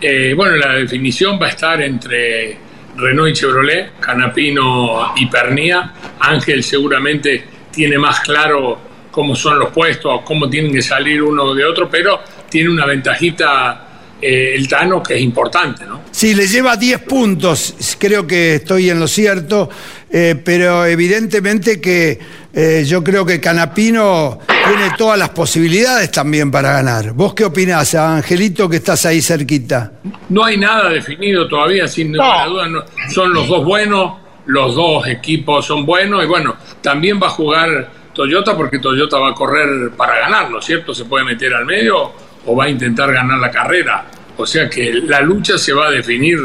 Eh, 0.00 0.32
bueno, 0.36 0.54
la 0.54 0.74
definición 0.74 1.36
va 1.42 1.46
a 1.46 1.48
estar 1.48 1.82
entre 1.82 2.56
Renault 2.96 3.30
y 3.30 3.32
Chevrolet, 3.32 3.98
Canapino 3.98 5.12
y 5.16 5.26
Pernía. 5.26 5.92
Ángel 6.20 6.62
seguramente 6.62 7.44
tiene 7.72 7.98
más 7.98 8.20
claro 8.20 8.80
cómo 9.10 9.34
son 9.34 9.58
los 9.58 9.70
puestos, 9.70 10.20
cómo 10.24 10.48
tienen 10.48 10.72
que 10.72 10.82
salir 10.82 11.20
uno 11.20 11.52
de 11.52 11.64
otro, 11.64 11.90
pero 11.90 12.20
tiene 12.48 12.70
una 12.70 12.86
ventajita 12.86 13.88
eh, 14.20 14.54
el 14.54 14.68
Tano 14.68 15.02
que 15.02 15.16
es 15.16 15.20
importante, 15.20 15.84
¿no? 15.84 16.02
Sí, 16.12 16.32
le 16.32 16.46
lleva 16.46 16.76
10 16.76 17.00
puntos, 17.00 17.96
creo 17.98 18.24
que 18.24 18.54
estoy 18.54 18.88
en 18.88 19.00
lo 19.00 19.08
cierto, 19.08 19.68
eh, 20.12 20.36
pero 20.44 20.84
evidentemente 20.84 21.80
que 21.80 22.18
eh, 22.52 22.84
yo 22.86 23.02
creo 23.02 23.24
que 23.24 23.40
Canapino 23.40 24.40
tiene 24.46 24.92
todas 24.98 25.18
las 25.18 25.30
posibilidades 25.30 26.10
también 26.10 26.50
para 26.50 26.72
ganar. 26.72 27.12
¿Vos 27.14 27.32
qué 27.32 27.46
opinás, 27.46 27.94
Angelito, 27.94 28.68
que 28.68 28.76
estás 28.76 29.06
ahí 29.06 29.22
cerquita? 29.22 29.92
No 30.28 30.44
hay 30.44 30.58
nada 30.58 30.90
definido 30.90 31.48
todavía, 31.48 31.88
sin 31.88 32.12
duda, 32.12 32.46
son 33.08 33.32
los 33.32 33.48
dos 33.48 33.64
buenos, 33.64 34.18
los 34.46 34.74
dos 34.74 35.06
equipos 35.08 35.64
son 35.64 35.86
buenos 35.86 36.22
y 36.22 36.26
bueno, 36.26 36.56
también 36.82 37.18
va 37.20 37.28
a 37.28 37.30
jugar 37.30 37.90
Toyota 38.12 38.54
porque 38.54 38.78
Toyota 38.78 39.18
va 39.18 39.30
a 39.30 39.34
correr 39.34 39.92
para 39.96 40.18
ganarlo, 40.18 40.60
¿cierto? 40.60 40.94
Se 40.94 41.06
puede 41.06 41.24
meter 41.24 41.54
al 41.54 41.64
medio 41.64 42.12
o 42.44 42.54
va 42.54 42.64
a 42.64 42.68
intentar 42.68 43.10
ganar 43.12 43.38
la 43.38 43.50
carrera. 43.50 44.04
O 44.36 44.46
sea 44.46 44.68
que 44.68 44.92
la 44.92 45.20
lucha 45.22 45.56
se 45.56 45.72
va 45.72 45.86
a 45.86 45.90
definir 45.90 46.38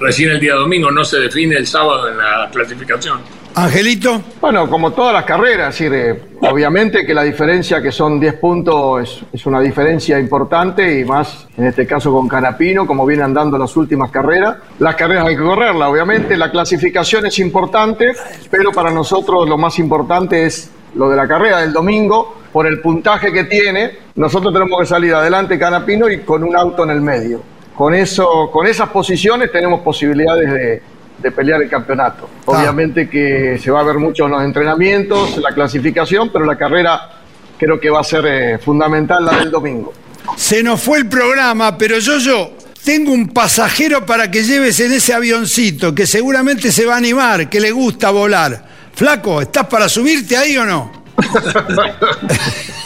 recién 0.00 0.30
el 0.30 0.40
día 0.40 0.54
domingo, 0.54 0.90
no 0.90 1.04
se 1.04 1.18
define 1.18 1.56
el 1.56 1.66
sábado 1.66 2.08
en 2.08 2.18
la 2.18 2.48
clasificación. 2.50 3.20
Angelito. 3.54 4.22
Bueno, 4.40 4.70
como 4.70 4.92
todas 4.92 5.12
las 5.12 5.24
carreras, 5.24 5.74
es 5.74 5.90
decir, 5.90 5.92
eh, 5.92 6.22
obviamente 6.48 7.04
que 7.04 7.12
la 7.12 7.24
diferencia 7.24 7.82
que 7.82 7.90
son 7.90 8.20
10 8.20 8.34
puntos 8.34 9.02
es, 9.02 9.20
es 9.32 9.46
una 9.46 9.60
diferencia 9.60 10.18
importante 10.20 11.00
y 11.00 11.04
más 11.04 11.48
en 11.56 11.66
este 11.66 11.84
caso 11.84 12.12
con 12.12 12.28
Canapino, 12.28 12.86
como 12.86 13.04
viene 13.04 13.24
andando 13.24 13.58
las 13.58 13.76
últimas 13.76 14.10
carreras. 14.10 14.56
Las 14.78 14.94
carreras 14.94 15.26
hay 15.26 15.36
que 15.36 15.42
correrlas, 15.42 15.88
obviamente, 15.88 16.36
la 16.36 16.50
clasificación 16.50 17.26
es 17.26 17.38
importante, 17.40 18.12
pero 18.50 18.70
para 18.70 18.92
nosotros 18.92 19.48
lo 19.48 19.58
más 19.58 19.78
importante 19.80 20.46
es 20.46 20.70
lo 20.94 21.10
de 21.10 21.16
la 21.16 21.26
carrera 21.26 21.58
del 21.60 21.72
domingo, 21.72 22.36
por 22.52 22.66
el 22.66 22.80
puntaje 22.80 23.32
que 23.32 23.44
tiene, 23.44 23.92
nosotros 24.16 24.52
tenemos 24.52 24.80
que 24.80 24.86
salir 24.86 25.14
adelante 25.14 25.58
Canapino 25.58 26.08
y 26.08 26.20
con 26.20 26.42
un 26.42 26.56
auto 26.56 26.84
en 26.84 26.90
el 26.90 27.00
medio. 27.00 27.42
Con, 27.74 27.94
eso, 27.94 28.50
con 28.50 28.66
esas 28.66 28.88
posiciones 28.90 29.50
tenemos 29.50 29.80
posibilidades 29.80 30.52
de, 30.52 30.82
de 31.22 31.30
pelear 31.30 31.62
el 31.62 31.68
campeonato. 31.68 32.28
Obviamente 32.46 33.08
que 33.08 33.58
se 33.62 33.70
va 33.70 33.80
a 33.80 33.84
ver 33.84 33.98
mucho 33.98 34.26
en 34.26 34.32
los 34.32 34.42
entrenamientos, 34.42 35.36
la 35.38 35.52
clasificación, 35.52 36.30
pero 36.32 36.44
la 36.44 36.56
carrera 36.56 37.20
creo 37.58 37.78
que 37.78 37.90
va 37.90 38.00
a 38.00 38.04
ser 38.04 38.24
eh, 38.26 38.58
fundamental 38.58 39.24
la 39.24 39.38
del 39.38 39.50
domingo. 39.50 39.92
Se 40.36 40.62
nos 40.62 40.80
fue 40.80 40.98
el 40.98 41.08
programa, 41.08 41.76
pero 41.76 41.98
yo, 41.98 42.18
yo 42.18 42.52
tengo 42.84 43.12
un 43.12 43.28
pasajero 43.28 44.06
para 44.06 44.30
que 44.30 44.42
lleves 44.42 44.80
en 44.80 44.92
ese 44.92 45.12
avioncito, 45.12 45.94
que 45.94 46.06
seguramente 46.06 46.72
se 46.72 46.86
va 46.86 46.94
a 46.94 46.98
animar, 46.98 47.50
que 47.50 47.60
le 47.60 47.70
gusta 47.70 48.10
volar. 48.10 48.64
Flaco, 48.94 49.42
¿estás 49.42 49.66
para 49.66 49.88
subirte 49.88 50.36
ahí 50.36 50.56
o 50.56 50.64
no? 50.64 50.90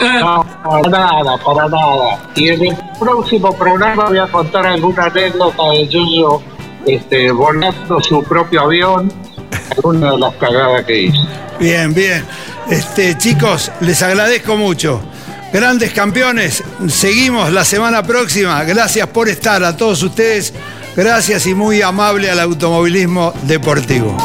No, 0.00 0.44
para 0.64 0.88
nada, 0.88 1.36
para 1.44 1.68
nada. 1.68 2.18
Y 2.34 2.48
en 2.48 2.66
el 2.66 2.76
próximo 2.98 3.52
programa 3.52 4.06
voy 4.06 4.18
a 4.18 4.26
contar 4.26 4.66
alguna 4.66 5.04
anécdota 5.04 5.62
de 5.72 5.88
Yuyo 5.88 6.40
este, 6.86 7.30
volando 7.30 8.00
su 8.00 8.22
propio 8.22 8.62
avión, 8.62 9.12
una 9.82 10.12
de 10.12 10.18
las 10.18 10.34
cagadas 10.36 10.84
que 10.84 11.02
hizo. 11.02 11.20
Bien, 11.58 11.92
bien. 11.92 12.24
Este, 12.68 13.16
chicos, 13.18 13.70
les 13.80 14.02
agradezco 14.02 14.56
mucho. 14.56 15.00
Grandes 15.52 15.92
campeones, 15.92 16.62
seguimos 16.88 17.52
la 17.52 17.64
semana 17.64 18.02
próxima. 18.02 18.62
Gracias 18.64 19.08
por 19.08 19.28
estar 19.28 19.62
a 19.64 19.76
todos 19.76 20.02
ustedes. 20.02 20.54
Gracias 20.96 21.46
y 21.46 21.54
muy 21.54 21.82
amable 21.82 22.30
al 22.30 22.40
automovilismo 22.40 23.32
deportivo. 23.42 24.16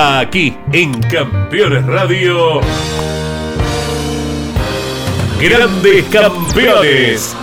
Aquí 0.00 0.56
en 0.72 0.92
Campeones 1.02 1.84
Radio. 1.84 2.60
Grandes 5.40 6.04
campeones. 6.04 7.36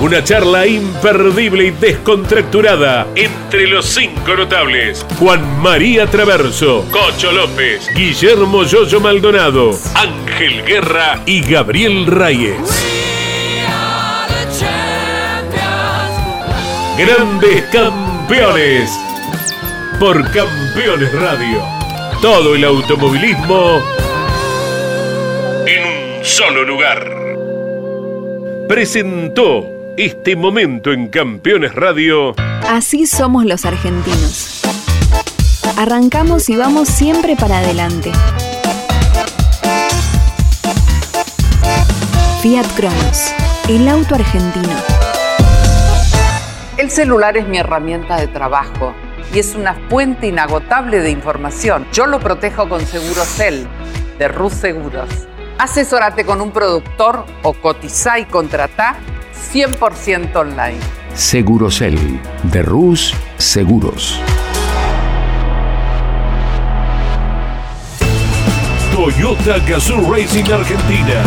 Una 0.00 0.22
charla 0.22 0.68
imperdible 0.68 1.64
y 1.64 1.70
descontracturada 1.72 3.08
entre 3.16 3.66
los 3.66 3.86
cinco 3.86 4.36
notables. 4.36 5.04
Juan 5.18 5.60
María 5.60 6.06
Traverso, 6.06 6.86
Cocho 6.92 7.32
López, 7.32 7.88
Guillermo 7.92 8.62
Yoyo 8.62 9.00
Maldonado, 9.00 9.76
Ángel 9.96 10.64
Guerra 10.64 11.20
y 11.26 11.40
Gabriel 11.40 12.06
Reyes. 12.06 12.99
Grandes 17.00 17.62
campeones. 17.72 18.90
Por 19.98 20.22
Campeones 20.32 21.10
Radio. 21.14 21.62
Todo 22.20 22.54
el 22.54 22.62
automovilismo 22.62 23.80
en 25.64 26.18
un 26.18 26.24
solo 26.26 26.62
lugar. 26.62 27.10
Presentó 28.68 29.94
este 29.96 30.36
momento 30.36 30.92
en 30.92 31.08
Campeones 31.08 31.74
Radio. 31.74 32.34
Así 32.68 33.06
somos 33.06 33.46
los 33.46 33.64
argentinos. 33.64 34.60
Arrancamos 35.78 36.50
y 36.50 36.56
vamos 36.56 36.88
siempre 36.88 37.34
para 37.34 37.60
adelante. 37.60 38.12
Fiat 42.42 42.66
Cronos, 42.76 43.32
el 43.70 43.88
auto 43.88 44.16
argentino. 44.16 44.89
El 46.90 46.96
celular 46.96 47.36
es 47.36 47.46
mi 47.46 47.56
herramienta 47.56 48.16
de 48.16 48.26
trabajo 48.26 48.92
y 49.32 49.38
es 49.38 49.54
una 49.54 49.74
fuente 49.88 50.26
inagotable 50.26 50.98
de 50.98 51.12
información. 51.12 51.86
Yo 51.92 52.04
lo 52.06 52.18
protejo 52.18 52.68
con 52.68 52.84
Segurocel 52.84 53.68
de 54.18 54.26
Rus 54.26 54.54
Seguros. 54.54 55.08
Asesórate 55.56 56.24
con 56.24 56.40
un 56.40 56.50
productor 56.50 57.24
o 57.44 57.52
cotiza 57.52 58.18
y 58.18 58.24
contrata 58.24 58.96
100% 59.52 60.34
online. 60.34 60.80
Segurocel 61.14 61.96
de 62.42 62.62
Rus 62.62 63.14
Seguros. 63.36 64.20
Toyota 68.92 69.58
Gazoo 69.58 70.12
Racing 70.12 70.52
Argentina. 70.52 71.22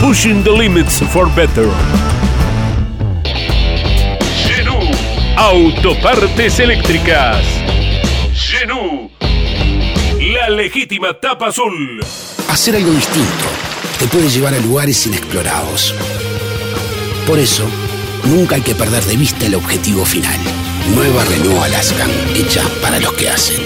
Pushing 0.00 0.42
the 0.42 0.50
limits 0.50 1.00
for 1.00 1.28
better. 1.36 1.68
Autopartes 5.36 6.60
eléctricas. 6.60 7.42
Genú. 8.34 9.10
La 10.34 10.50
legítima 10.50 11.14
tapa 11.14 11.48
azul. 11.48 12.00
Hacer 12.48 12.76
algo 12.76 12.90
distinto 12.90 13.44
te 13.98 14.06
puede 14.08 14.28
llevar 14.28 14.54
a 14.54 14.58
lugares 14.58 15.06
inexplorados. 15.06 15.94
Por 17.26 17.38
eso, 17.38 17.64
nunca 18.24 18.56
hay 18.56 18.60
que 18.60 18.74
perder 18.74 19.02
de 19.04 19.16
vista 19.16 19.46
el 19.46 19.54
objetivo 19.54 20.04
final. 20.04 20.38
Nueva 20.94 21.24
Renault 21.24 21.62
Alaskan, 21.62 22.10
hecha 22.34 22.62
para 22.82 23.00
los 23.00 23.12
que 23.14 23.30
hacen. 23.30 23.62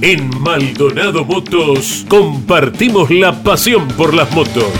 En 0.00 0.30
Maldonado 0.40 1.24
Motos 1.24 2.04
compartimos 2.08 3.10
la 3.10 3.42
pasión 3.42 3.86
por 3.88 4.12
las 4.14 4.30
motos. 4.32 4.72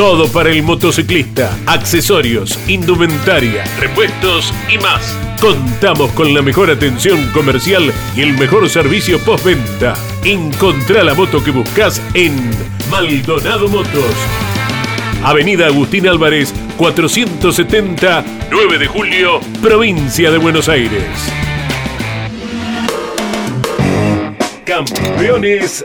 Todo 0.00 0.28
para 0.28 0.48
el 0.48 0.62
motociclista, 0.62 1.54
accesorios, 1.66 2.58
indumentaria, 2.66 3.64
repuestos 3.78 4.50
y 4.72 4.78
más. 4.78 5.14
Contamos 5.38 6.10
con 6.12 6.32
la 6.32 6.40
mejor 6.40 6.70
atención 6.70 7.30
comercial 7.34 7.92
y 8.16 8.22
el 8.22 8.32
mejor 8.32 8.70
servicio 8.70 9.18
postventa. 9.18 9.92
Encontrá 10.24 11.04
la 11.04 11.12
moto 11.12 11.44
que 11.44 11.50
buscas 11.50 12.00
en 12.14 12.34
Maldonado 12.90 13.68
Motos. 13.68 14.14
Avenida 15.22 15.66
Agustín 15.66 16.08
Álvarez, 16.08 16.54
470, 16.78 18.24
9 18.50 18.78
de 18.78 18.86
julio, 18.86 19.40
provincia 19.60 20.30
de 20.30 20.38
Buenos 20.38 20.70
Aires. 20.70 21.04
Campeones 24.64 25.84